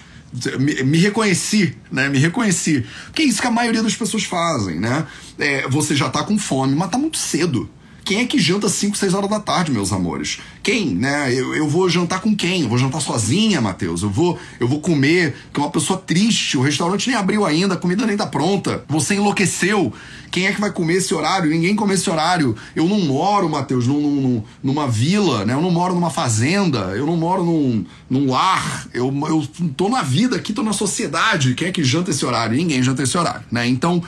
me, 0.58 0.82
me, 0.82 0.98
reconheci, 0.98 1.76
né? 1.90 2.08
Me 2.08 2.18
reconheci. 2.18 2.84
Que 3.14 3.22
é 3.22 3.24
isso 3.24 3.40
que 3.40 3.46
a 3.46 3.50
maioria 3.50 3.82
das 3.82 3.94
pessoas 3.94 4.24
fazem, 4.24 4.80
né? 4.80 5.06
É, 5.38 5.68
você 5.68 5.94
já 5.94 6.08
tá 6.08 6.24
com 6.24 6.36
fome, 6.38 6.74
mas 6.74 6.90
tá 6.90 6.98
muito 6.98 7.18
cedo. 7.18 7.68
Quem 8.04 8.18
é 8.18 8.26
que 8.26 8.38
janta 8.38 8.68
5, 8.68 8.98
6 8.98 9.14
horas 9.14 9.30
da 9.30 9.40
tarde, 9.40 9.72
meus 9.72 9.90
amores? 9.90 10.38
Quem, 10.62 10.94
né? 10.94 11.32
Eu, 11.32 11.54
eu 11.54 11.66
vou 11.66 11.88
jantar 11.88 12.20
com 12.20 12.36
quem? 12.36 12.62
Eu 12.62 12.68
vou 12.68 12.76
jantar 12.76 13.00
sozinha, 13.00 13.62
Matheus. 13.62 14.02
Eu 14.02 14.10
vou, 14.10 14.38
eu 14.60 14.68
vou 14.68 14.78
comer, 14.78 15.34
que 15.52 15.58
é 15.58 15.62
uma 15.62 15.70
pessoa 15.70 15.98
triste, 15.98 16.58
o 16.58 16.60
restaurante 16.60 17.08
nem 17.08 17.16
abriu 17.16 17.46
ainda, 17.46 17.74
a 17.74 17.76
comida 17.78 18.04
nem 18.04 18.14
tá 18.14 18.26
pronta. 18.26 18.84
Você 18.88 19.14
enlouqueceu. 19.14 19.90
Quem 20.30 20.46
é 20.46 20.52
que 20.52 20.60
vai 20.60 20.70
comer 20.70 20.96
esse 20.96 21.14
horário? 21.14 21.48
Ninguém 21.48 21.74
come 21.74 21.94
esse 21.94 22.10
horário. 22.10 22.54
Eu 22.76 22.86
não 22.86 23.00
moro, 23.00 23.48
Matheus, 23.48 23.86
num, 23.86 24.00
num, 24.00 24.42
numa 24.62 24.86
vila, 24.86 25.46
né? 25.46 25.54
Eu 25.54 25.62
não 25.62 25.70
moro 25.70 25.94
numa 25.94 26.10
fazenda, 26.10 26.92
eu 26.94 27.06
não 27.06 27.16
moro 27.16 27.42
num, 27.42 27.86
num 28.10 28.30
lar. 28.30 28.86
Eu, 28.92 29.06
eu 29.28 29.48
tô 29.74 29.88
na 29.88 30.02
vida 30.02 30.36
aqui, 30.36 30.52
tô 30.52 30.62
na 30.62 30.74
sociedade. 30.74 31.54
Quem 31.54 31.68
é 31.68 31.72
que 31.72 31.82
janta 31.82 32.10
esse 32.10 32.26
horário? 32.26 32.54
Ninguém 32.54 32.82
janta 32.82 33.02
esse 33.02 33.16
horário, 33.16 33.44
né? 33.50 33.66
Então, 33.66 34.02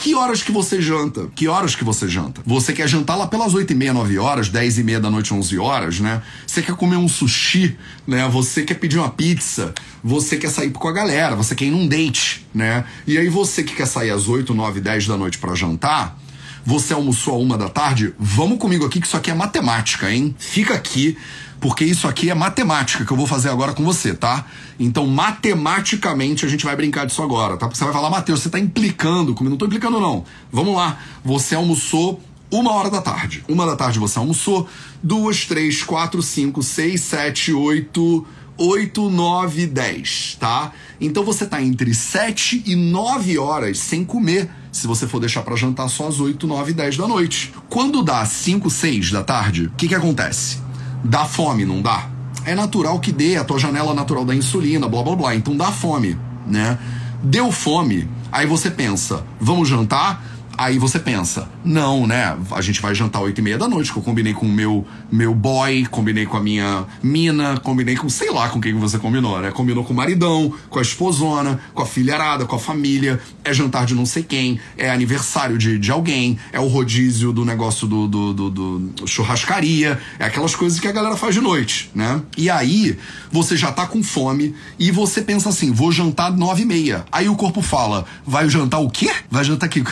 que 0.00 0.14
horas 0.14 0.42
que 0.42 0.50
você 0.50 0.80
janta? 0.80 1.28
Que 1.36 1.46
horas 1.46 1.74
que 1.74 1.84
você 1.84 2.08
janta? 2.08 2.40
Você 2.46 2.72
quer 2.72 2.88
jantar 2.88 3.16
lá 3.16 3.26
pelas 3.26 3.52
8 3.52 3.70
e 3.70 3.76
meia, 3.76 3.92
9 3.92 4.18
horas, 4.18 4.48
10 4.48 4.78
e 4.78 4.82
meia 4.82 4.98
da 4.98 5.10
noite, 5.10 5.34
11 5.34 5.58
horas, 5.58 6.00
né? 6.00 6.22
Você 6.46 6.62
quer 6.62 6.74
comer 6.74 6.96
um 6.96 7.06
sushi, 7.06 7.76
né? 8.06 8.26
Você 8.28 8.62
quer 8.62 8.74
pedir 8.74 8.98
uma 8.98 9.10
pizza, 9.10 9.74
você 10.02 10.38
quer 10.38 10.48
sair 10.48 10.70
com 10.70 10.88
a 10.88 10.92
galera, 10.92 11.36
você 11.36 11.54
quer 11.54 11.66
ir 11.66 11.70
num 11.70 11.86
date, 11.86 12.46
né? 12.54 12.84
E 13.06 13.18
aí 13.18 13.28
você 13.28 13.62
que 13.62 13.74
quer 13.74 13.86
sair 13.86 14.10
às 14.10 14.26
8, 14.26 14.54
9, 14.54 14.80
10 14.80 15.06
da 15.06 15.18
noite 15.18 15.36
para 15.36 15.54
jantar, 15.54 16.18
você 16.64 16.94
almoçou 16.94 17.34
a 17.34 17.38
uma 17.38 17.58
da 17.58 17.68
tarde? 17.68 18.14
Vamos 18.18 18.58
comigo 18.58 18.86
aqui 18.86 19.00
que 19.00 19.06
isso 19.06 19.18
aqui 19.18 19.30
é 19.30 19.34
matemática, 19.34 20.10
hein? 20.10 20.34
Fica 20.38 20.74
aqui 20.74 21.16
porque 21.60 21.84
isso 21.84 22.08
aqui 22.08 22.30
é 22.30 22.34
matemática 22.34 23.04
que 23.04 23.12
eu 23.12 23.16
vou 23.16 23.26
fazer 23.26 23.50
agora 23.50 23.74
com 23.74 23.84
você, 23.84 24.14
tá? 24.14 24.46
Então, 24.78 25.06
matematicamente, 25.06 26.46
a 26.46 26.48
gente 26.48 26.64
vai 26.64 26.74
brincar 26.74 27.04
disso 27.04 27.22
agora, 27.22 27.56
tá? 27.56 27.66
Porque 27.66 27.76
você 27.76 27.84
vai 27.84 27.92
falar, 27.92 28.08
Matheus, 28.08 28.40
você 28.40 28.48
tá 28.48 28.58
implicando 28.58 29.34
comigo. 29.34 29.50
Não 29.50 29.58
tô 29.58 29.66
implicando, 29.66 30.00
não. 30.00 30.24
Vamos 30.50 30.74
lá. 30.74 30.98
Você 31.22 31.54
almoçou 31.54 32.20
uma 32.50 32.72
hora 32.72 32.88
da 32.90 33.02
tarde. 33.02 33.44
Uma 33.46 33.66
da 33.66 33.76
tarde 33.76 33.98
você 33.98 34.18
almoçou. 34.18 34.66
Duas, 35.02 35.44
três, 35.44 35.82
quatro, 35.82 36.22
cinco, 36.22 36.62
seis, 36.62 37.02
sete, 37.02 37.52
oito. 37.52 38.26
8, 38.62 39.08
9, 39.08 39.66
10, 39.68 40.36
tá? 40.38 40.72
Então 41.00 41.24
você 41.24 41.46
tá 41.46 41.62
entre 41.62 41.94
7 41.94 42.62
e 42.66 42.76
9 42.76 43.38
horas 43.38 43.78
sem 43.78 44.04
comer, 44.04 44.50
se 44.70 44.86
você 44.86 45.06
for 45.06 45.18
deixar 45.18 45.40
para 45.40 45.56
jantar 45.56 45.88
só 45.88 46.08
às 46.08 46.20
8, 46.20 46.46
9, 46.46 46.74
10 46.74 46.98
da 46.98 47.08
noite. 47.08 47.54
Quando 47.70 48.02
dá 48.02 48.22
5, 48.22 48.68
6 48.68 49.12
da 49.12 49.24
tarde, 49.24 49.64
o 49.64 49.70
que 49.78 49.88
que 49.88 49.94
acontece? 49.94 50.58
Dá 51.02 51.24
fome, 51.24 51.64
não 51.64 51.80
dá? 51.80 52.08
É 52.44 52.54
natural 52.54 52.98
que 53.00 53.12
dê, 53.12 53.36
a 53.36 53.44
tua 53.44 53.58
janela 53.58 53.94
natural 53.94 54.24
da 54.24 54.34
insulina, 54.34 54.88
blá 54.88 55.02
blá 55.02 55.16
blá. 55.16 55.34
Então 55.34 55.56
dá 55.56 55.70
fome, 55.70 56.16
né? 56.46 56.78
Deu 57.22 57.52
fome, 57.52 58.08
aí 58.32 58.46
você 58.46 58.70
pensa, 58.70 59.24
vamos 59.40 59.68
jantar? 59.68 60.24
Aí 60.60 60.78
você 60.78 60.98
pensa, 60.98 61.48
não, 61.64 62.06
né? 62.06 62.36
A 62.50 62.60
gente 62.60 62.82
vai 62.82 62.94
jantar 62.94 63.22
oito 63.22 63.38
e 63.38 63.42
meia 63.42 63.56
da 63.56 63.66
noite, 63.66 63.90
que 63.90 63.98
eu 63.98 64.02
combinei 64.02 64.34
com 64.34 64.44
o 64.44 64.48
meu, 64.52 64.86
meu 65.10 65.34
boy, 65.34 65.86
combinei 65.86 66.26
com 66.26 66.36
a 66.36 66.40
minha 66.40 66.84
mina, 67.02 67.58
combinei 67.60 67.96
com 67.96 68.10
sei 68.10 68.30
lá 68.30 68.46
com 68.50 68.60
quem 68.60 68.74
você 68.74 68.98
combinou, 68.98 69.40
né? 69.40 69.50
Combinou 69.52 69.82
com 69.82 69.94
o 69.94 69.96
maridão, 69.96 70.52
com 70.68 70.78
a 70.78 70.82
esposona, 70.82 71.58
com 71.72 71.82
a 71.82 71.86
filharada, 71.86 72.44
com 72.44 72.56
a 72.56 72.58
família. 72.58 73.18
É 73.42 73.54
jantar 73.54 73.86
de 73.86 73.94
não 73.94 74.04
sei 74.04 74.22
quem, 74.22 74.60
é 74.76 74.90
aniversário 74.90 75.56
de, 75.56 75.78
de 75.78 75.90
alguém, 75.90 76.38
é 76.52 76.60
o 76.60 76.66
rodízio 76.66 77.32
do 77.32 77.42
negócio 77.42 77.86
do, 77.86 78.06
do, 78.06 78.34
do, 78.34 78.50
do 78.50 79.06
churrascaria, 79.06 79.98
é 80.18 80.26
aquelas 80.26 80.54
coisas 80.54 80.78
que 80.78 80.86
a 80.86 80.92
galera 80.92 81.16
faz 81.16 81.34
de 81.34 81.40
noite, 81.40 81.90
né? 81.94 82.20
E 82.36 82.50
aí 82.50 82.98
você 83.32 83.56
já 83.56 83.72
tá 83.72 83.86
com 83.86 84.02
fome 84.02 84.54
e 84.78 84.90
você 84.90 85.22
pensa 85.22 85.48
assim, 85.48 85.72
vou 85.72 85.90
jantar 85.90 86.30
nove 86.30 86.64
e 86.64 86.66
meia. 86.66 87.06
Aí 87.10 87.30
o 87.30 87.34
corpo 87.34 87.62
fala, 87.62 88.04
vai 88.26 88.46
jantar 88.50 88.80
o 88.80 88.90
quê? 88.90 89.10
Vai 89.30 89.42
jantar 89.42 89.66
o 89.66 89.70
quê? 89.70 89.82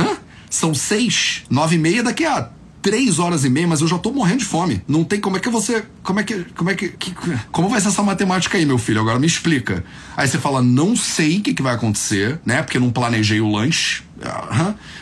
Hã? 0.00 0.16
São 0.48 0.74
seis, 0.74 1.42
nove 1.48 1.76
e 1.76 1.78
meia 1.78 2.02
daqui 2.02 2.24
a 2.24 2.50
três 2.82 3.18
horas 3.18 3.44
e 3.44 3.50
meia, 3.50 3.68
mas 3.68 3.80
eu 3.80 3.88
já 3.88 3.98
tô 3.98 4.10
morrendo 4.10 4.38
de 4.38 4.44
fome. 4.44 4.82
Não 4.88 5.04
tem 5.04 5.20
como 5.20 5.36
é 5.36 5.40
que 5.40 5.48
você. 5.48 5.84
Como 6.02 6.20
é 6.20 6.24
que. 6.24 6.44
Como 6.56 6.70
é 6.70 6.74
que. 6.74 6.88
que 6.88 7.14
como 7.50 7.68
vai 7.68 7.80
ser 7.80 7.88
essa 7.88 8.02
matemática 8.02 8.58
aí, 8.58 8.66
meu 8.66 8.78
filho? 8.78 9.00
Agora 9.00 9.18
me 9.18 9.26
explica. 9.26 9.84
Aí 10.16 10.26
você 10.26 10.38
fala, 10.38 10.62
não 10.62 10.96
sei 10.96 11.38
o 11.38 11.42
que, 11.42 11.54
que 11.54 11.62
vai 11.62 11.74
acontecer, 11.74 12.40
né? 12.44 12.62
Porque 12.62 12.76
eu 12.76 12.80
não 12.80 12.90
planejei 12.90 13.40
o 13.40 13.50
lanche. 13.50 14.02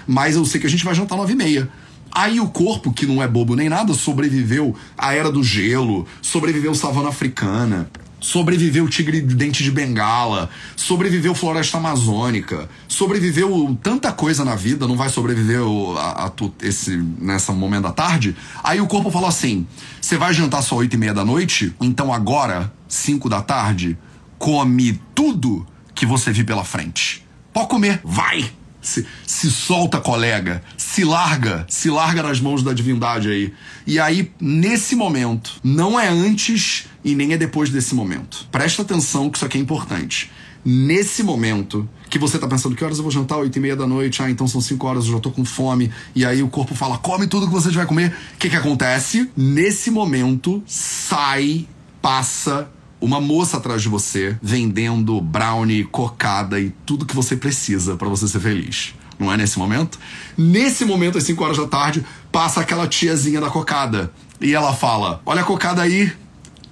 Mas 0.06 0.36
eu 0.36 0.44
sei 0.44 0.60
que 0.60 0.66
a 0.66 0.70
gente 0.70 0.84
vai 0.84 0.94
jantar 0.94 1.16
nove 1.16 1.32
e 1.32 1.36
meia. 1.36 1.68
Aí 2.10 2.40
o 2.40 2.48
corpo, 2.48 2.92
que 2.92 3.06
não 3.06 3.22
é 3.22 3.28
bobo 3.28 3.54
nem 3.54 3.68
nada, 3.68 3.92
sobreviveu 3.94 4.74
à 4.96 5.14
era 5.14 5.30
do 5.30 5.42
gelo, 5.42 6.06
sobreviveu 6.22 6.74
savana 6.74 7.10
africana, 7.10 7.88
sobreviveu 8.20 8.84
o 8.84 8.88
tigre 8.88 9.20
de 9.20 9.34
dente 9.34 9.62
de 9.62 9.70
bengala, 9.70 10.50
sobreviveu 10.76 11.34
floresta 11.34 11.78
amazônica, 11.78 12.68
sobreviveu 12.86 13.78
tanta 13.82 14.12
coisa 14.12 14.44
na 14.44 14.54
vida, 14.54 14.86
não 14.86 14.96
vai 14.96 15.08
sobreviver 15.08 15.60
a, 15.96 16.26
a, 16.26 16.32
esse 16.62 16.96
nessa 16.96 17.52
momento 17.52 17.84
da 17.84 17.92
tarde. 17.92 18.36
Aí 18.62 18.80
o 18.80 18.86
corpo 18.86 19.10
falou 19.10 19.28
assim: 19.28 19.66
você 20.00 20.16
vai 20.16 20.32
jantar 20.34 20.62
só 20.62 20.76
oito 20.76 20.94
e 20.94 20.98
meia 20.98 21.14
da 21.14 21.24
noite, 21.24 21.74
então 21.80 22.12
agora, 22.12 22.72
cinco 22.88 23.28
da 23.28 23.40
tarde, 23.40 23.96
come 24.38 25.00
tudo 25.14 25.66
que 25.94 26.06
você 26.06 26.32
viu 26.32 26.44
pela 26.44 26.64
frente. 26.64 27.26
Pode 27.52 27.68
comer, 27.68 28.00
vai! 28.04 28.57
Se, 28.88 29.06
se, 29.26 29.50
solta, 29.50 30.00
colega. 30.00 30.62
Se 30.78 31.04
larga. 31.04 31.66
Se 31.68 31.90
larga 31.90 32.22
nas 32.22 32.40
mãos 32.40 32.62
da 32.62 32.72
divindade 32.72 33.28
aí. 33.28 33.52
E 33.86 33.98
aí, 33.98 34.32
nesse 34.40 34.96
momento, 34.96 35.60
não 35.62 36.00
é 36.00 36.08
antes 36.08 36.86
e 37.04 37.14
nem 37.14 37.34
é 37.34 37.36
depois 37.36 37.68
desse 37.68 37.94
momento. 37.94 38.48
Presta 38.50 38.80
atenção 38.80 39.28
que 39.28 39.36
isso 39.36 39.44
aqui 39.44 39.58
é 39.58 39.60
importante. 39.60 40.30
Nesse 40.64 41.22
momento 41.22 41.86
que 42.08 42.18
você 42.18 42.38
tá 42.38 42.48
pensando 42.48 42.74
que 42.74 42.82
horas 42.82 42.96
eu 42.96 43.02
vou 43.02 43.12
jantar? 43.12 43.36
Oito 43.38 43.56
e 43.56 43.60
meia 43.60 43.76
da 43.76 43.86
noite. 43.86 44.22
Ah, 44.22 44.30
então 44.30 44.48
são 44.48 44.60
cinco 44.60 44.86
horas, 44.86 45.04
eu 45.04 45.12
já 45.12 45.20
tô 45.20 45.30
com 45.30 45.44
fome. 45.44 45.92
E 46.14 46.24
aí 46.24 46.42
o 46.42 46.48
corpo 46.48 46.74
fala, 46.74 46.96
come 46.96 47.26
tudo 47.26 47.46
que 47.46 47.52
você 47.52 47.70
vai 47.70 47.84
comer. 47.84 48.16
O 48.34 48.38
que 48.38 48.48
que 48.48 48.56
acontece? 48.56 49.30
Nesse 49.36 49.90
momento, 49.90 50.62
sai, 50.66 51.66
passa 52.00 52.70
uma 53.00 53.20
moça 53.20 53.56
atrás 53.56 53.82
de 53.82 53.88
você 53.88 54.36
vendendo 54.42 55.20
brownie, 55.20 55.84
cocada 55.84 56.58
e 56.60 56.70
tudo 56.84 57.06
que 57.06 57.14
você 57.14 57.36
precisa 57.36 57.96
para 57.96 58.08
você 58.08 58.26
ser 58.26 58.40
feliz. 58.40 58.94
Não 59.18 59.32
é 59.32 59.36
nesse 59.36 59.58
momento? 59.58 59.98
Nesse 60.36 60.84
momento, 60.84 61.18
às 61.18 61.24
5 61.24 61.42
horas 61.42 61.56
da 61.56 61.66
tarde, 61.66 62.04
passa 62.30 62.60
aquela 62.60 62.86
tiazinha 62.86 63.40
da 63.40 63.50
cocada. 63.50 64.12
E 64.40 64.54
ela 64.54 64.72
fala: 64.72 65.20
Olha 65.26 65.42
a 65.42 65.44
cocada 65.44 65.82
aí, 65.82 66.12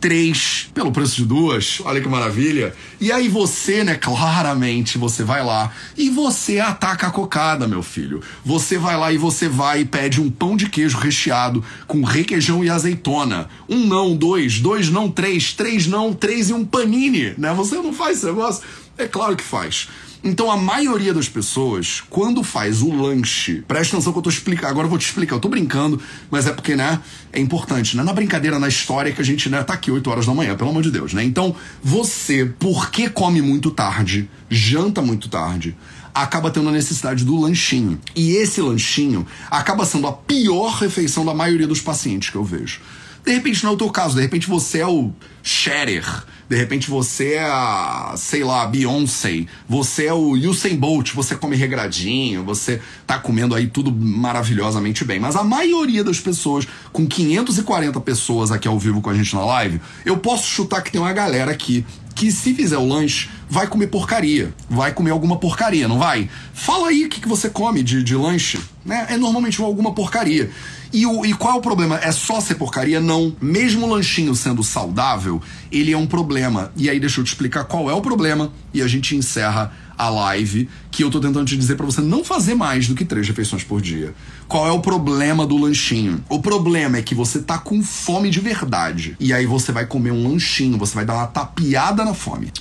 três 0.07 0.71
pelo 0.73 0.93
preço 0.93 1.17
de 1.17 1.25
duas. 1.25 1.81
Olha 1.85 2.01
que 2.01 2.09
maravilha. 2.09 2.73
E 3.01 3.11
aí 3.11 3.29
você, 3.29 3.83
né, 3.83 3.97
claramente, 3.97 4.99
você 4.99 5.25
vai 5.25 5.45
lá 5.45 5.73
e 5.97 6.09
você 6.09 6.61
ataca 6.61 7.09
a 7.09 7.11
cocada, 7.11 7.67
meu 7.67 7.83
filho. 7.83 8.23
Você 8.45 8.79
vai 8.79 8.97
lá 8.97 9.13
e 9.13 9.19
você 9.19 9.49
vai 9.49 9.81
e 9.81 9.85
pede 9.85 10.21
um 10.21 10.31
pão 10.31 10.57
de 10.57 10.71
queijo 10.71 10.97
recheado 10.97 11.65
com 11.89 12.05
requeijão 12.05 12.63
e 12.63 12.71
azeitona. 12.71 13.49
Um 13.69 13.85
não, 13.85 14.15
dois, 14.15 14.61
dois 14.61 14.89
não, 14.89 15.11
três, 15.11 15.53
três 15.53 15.89
não, 15.89 16.15
três 16.15 16.51
e 16.51 16.53
um 16.53 16.65
panini, 16.65 17.35
né? 17.37 17.53
Você 17.55 17.75
não 17.75 17.93
faz 17.93 18.19
esse 18.19 18.27
negócio? 18.27 18.63
É 18.99 19.07
claro 19.07 19.37
que 19.37 19.45
faz. 19.45 19.89
Então 20.25 20.51
a 20.51 20.57
maioria 20.57 21.15
das 21.15 21.29
pessoas, 21.29 22.03
quando 22.11 22.43
faz 22.43 22.83
o 22.83 22.91
lanche, 22.93 23.63
presta 23.69 23.97
atenção 23.97 24.13
que 24.13 24.19
eu 24.19 24.23
tô 24.23 24.31
explicando, 24.31 24.69
agora 24.69 24.87
eu 24.87 24.91
vou 24.91 24.99
te 24.99 25.07
explicar, 25.07 25.37
eu 25.37 25.41
tô 25.41 25.49
brincando, 25.49 26.01
mas 26.31 26.47
é 26.47 26.53
porque, 26.53 26.75
né, 26.75 27.01
é 27.33 27.39
importante, 27.39 27.97
né? 27.97 28.03
Na 28.03 28.13
brincadeira, 28.13 28.59
na 28.59 28.67
história 28.67 29.13
que 29.13 29.21
a 29.21 29.25
gente, 29.25 29.49
né, 29.49 29.63
tá 29.63 29.75
aqui 29.75 29.91
8 29.91 30.11
horas 30.11 30.27
da 30.27 30.35
manhã, 30.35 30.57
pelo 30.57 30.71
amor 30.71 30.83
de 30.83 30.91
Deus, 30.91 31.13
né? 31.13 31.23
Então, 31.23 31.55
você, 31.83 32.47
porque 32.59 33.09
come 33.09 33.41
muito 33.41 33.71
tarde, 33.71 34.29
janta 34.51 35.01
muito 35.01 35.29
tarde, 35.29 35.77
acaba 36.13 36.51
tendo 36.51 36.71
a 36.71 36.73
necessidade 36.73 37.25
do 37.25 37.39
lanchinho. 37.39 38.01
E 38.17 38.33
esse 38.33 38.61
lanchinho 38.61 39.27
acaba 39.51 39.85
sendo 39.85 40.07
a 40.07 40.13
pior 40.13 40.79
refeição 40.79 41.25
da 41.25 41.35
maioria 41.35 41.69
dos 41.69 41.81
pacientes 41.81 42.31
que 42.31 42.37
eu 42.37 42.45
vejo. 42.45 42.81
De 43.27 43.33
repente 43.33 43.65
não 43.65 43.73
é 43.73 43.75
o 43.75 43.77
teu 43.77 43.91
caso, 43.91 44.15
de 44.15 44.23
repente 44.23 44.47
você 44.47 44.79
é 44.79 44.87
o 44.87 45.11
Shatter, 45.43 46.05
de 46.49 46.55
repente 46.55 46.89
você 46.89 47.33
é 47.33 47.43
a, 47.43 48.15
sei 48.17 48.45
lá, 48.45 48.65
Beyoncé, 48.69 49.47
você 49.69 50.07
é 50.07 50.13
o 50.13 50.35
Usain 50.35 50.77
Bolt, 50.77 51.13
você 51.13 51.35
come 51.35 51.57
regradinho, 51.57 52.45
você 52.45 52.81
tá 53.05 53.19
comendo 53.19 53.57
aí 53.57 53.67
tudo 53.67 53.91
maravilhosamente 53.91 55.05
bem. 55.05 55.19
Mas 55.19 55.35
a 55.35 55.43
maioria 55.43 56.05
das 56.05 56.21
pessoas, 56.21 56.69
com 56.93 57.05
540 57.05 58.01
pessoas 58.01 58.53
aqui 58.53 58.69
ao 58.69 58.79
vivo 58.79 59.01
com 59.01 59.11
a 59.11 59.15
gente 59.15 59.35
na 59.35 59.45
live, 59.45 59.81
eu 60.05 60.19
posso 60.19 60.47
chutar 60.47 60.81
que 60.81 60.93
tem 60.93 61.01
uma 61.01 61.13
galera 61.13 61.51
aqui 61.51 61.85
que 62.17 62.33
se 62.33 62.55
fizer 62.55 62.79
o 62.79 62.89
lanche, 62.89 63.29
vai 63.49 63.67
comer 63.67 63.89
porcaria. 63.89 64.53
Vai 64.71 64.93
comer 64.93 65.11
alguma 65.11 65.37
porcaria, 65.37 65.87
não 65.87 65.99
vai? 65.99 66.31
Fala 66.55 66.89
aí 66.89 67.05
o 67.05 67.09
que, 67.11 67.21
que 67.21 67.29
você 67.29 67.51
come 67.51 67.83
de, 67.83 68.03
de 68.03 68.17
lanche. 68.17 68.59
Né? 68.85 69.07
É 69.11 69.19
normalmente 69.19 69.61
alguma 69.61 69.93
porcaria. 69.93 70.51
E, 70.93 71.05
o, 71.05 71.27
e 71.27 71.35
qual 71.35 71.55
é 71.55 71.59
o 71.59 71.61
problema? 71.61 71.99
É 72.03 72.11
só 72.11 72.41
ser 72.41 72.55
porcaria? 72.55 73.01
Não. 73.01 73.37
Mesmo 73.39 73.87
o 73.87 73.91
lanchinho 73.91 74.35
sendo 74.35 74.65
saudável, 74.65 75.43
ele 75.71 75.93
é 75.93 75.99
um 75.99 76.07
problema. 76.07 76.73
E 76.75 76.89
aí 76.89 76.99
deixa 76.99 77.21
eu 77.21 77.25
te 77.25 77.29
explicar 77.29 77.65
qual 77.65 77.91
é 77.91 77.93
o 77.93 78.01
problema 78.01 78.51
e 78.73 78.81
a 78.81 78.89
gente 78.89 79.15
encerra 79.15 79.71
a 79.97 80.09
live 80.09 80.69
que 80.91 81.03
eu 81.03 81.11
tô 81.11 81.21
tentando 81.21 81.47
te 81.47 81.57
dizer 81.57 81.77
para 81.77 81.87
você 81.87 82.01
não 82.01 82.25
fazer 82.25 82.55
mais 82.55 82.89
do 82.89 82.95
que 82.95 83.05
três 83.05 83.27
refeições 83.27 83.65
por 83.65 83.81
dia. 83.81 84.15
Qual 84.49 84.67
é 84.67 84.71
o 84.71 84.81
problema 84.81 85.47
do 85.47 85.57
lanchinho? 85.57 86.25
O 86.29 86.41
problema 86.41 86.99
é 86.99 87.03
que 87.03 87.15
você 87.15 87.41
tá 87.41 87.59
com 87.59 87.83
fome 87.83 88.31
de 88.31 88.41
verdade. 88.41 89.17
E 89.19 89.33
aí 89.33 89.47
você 89.47 89.73
vai 89.73 89.87
comer 89.87 90.11
um 90.11 90.29
lanchinho, 90.29 90.79
você 90.79 90.95
vai 90.95 91.05
dar 91.05 91.15
uma 91.15 91.27
tapeada 91.27 92.05
na 92.05 92.15
fome. 92.15 92.53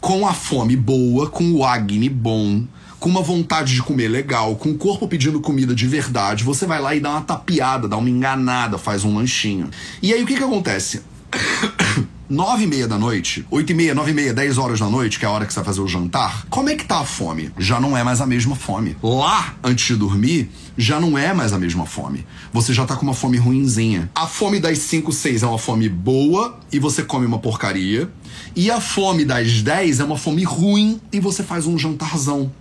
Com 0.00 0.26
a 0.26 0.32
fome 0.32 0.76
boa, 0.76 1.28
com 1.28 1.52
o 1.52 1.64
acne 1.64 2.08
bom, 2.08 2.64
com 2.98 3.08
uma 3.08 3.22
vontade 3.22 3.74
de 3.74 3.82
comer 3.82 4.08
legal, 4.08 4.56
com 4.56 4.70
o 4.70 4.78
corpo 4.78 5.06
pedindo 5.06 5.40
comida 5.40 5.74
de 5.74 5.86
verdade, 5.86 6.44
você 6.44 6.66
vai 6.66 6.80
lá 6.80 6.94
e 6.94 7.00
dá 7.00 7.10
uma 7.10 7.20
tapeada, 7.20 7.88
dá 7.88 7.96
uma 7.96 8.10
enganada, 8.10 8.78
faz 8.78 9.04
um 9.04 9.14
lanchinho. 9.14 9.70
E 10.02 10.12
aí 10.12 10.22
o 10.22 10.26
que 10.26 10.36
que 10.36 10.42
acontece? 10.42 11.02
nove 12.28 12.64
e 12.64 12.66
meia 12.66 12.86
da 12.86 12.98
noite, 12.98 13.46
oito 13.50 13.72
e 13.72 13.74
meia, 13.74 13.94
nove 13.94 14.10
e 14.10 14.14
meia, 14.14 14.34
dez 14.34 14.58
horas 14.58 14.78
da 14.78 14.88
noite, 14.88 15.18
que 15.18 15.24
é 15.24 15.28
a 15.28 15.30
hora 15.30 15.46
que 15.46 15.52
você 15.52 15.60
vai 15.60 15.64
fazer 15.64 15.80
o 15.80 15.88
jantar, 15.88 16.46
como 16.50 16.68
é 16.68 16.76
que 16.76 16.84
tá 16.84 17.00
a 17.00 17.04
fome? 17.04 17.50
Já 17.58 17.80
não 17.80 17.96
é 17.96 18.04
mais 18.04 18.20
a 18.20 18.26
mesma 18.26 18.54
fome. 18.54 18.96
Lá, 19.02 19.54
antes 19.64 19.86
de 19.86 19.96
dormir, 19.96 20.50
já 20.76 21.00
não 21.00 21.16
é 21.16 21.32
mais 21.32 21.52
a 21.52 21.58
mesma 21.58 21.86
fome. 21.86 22.26
Você 22.52 22.74
já 22.74 22.84
tá 22.84 22.96
com 22.96 23.02
uma 23.02 23.14
fome 23.14 23.38
ruinzinha. 23.38 24.10
A 24.14 24.26
fome 24.26 24.60
das 24.60 24.78
5, 24.78 25.10
6 25.10 25.42
é 25.42 25.46
uma 25.46 25.58
fome 25.58 25.88
boa 25.88 26.58
e 26.70 26.78
você 26.78 27.02
come 27.02 27.24
uma 27.24 27.38
porcaria. 27.38 28.10
E 28.54 28.70
a 28.70 28.80
fome 28.80 29.24
das 29.24 29.62
10 29.62 30.00
é 30.00 30.04
uma 30.04 30.18
fome 30.18 30.44
ruim 30.44 31.00
e 31.12 31.20
você 31.20 31.42
faz 31.42 31.66
um 31.66 31.78
jantarzão. 31.78 32.52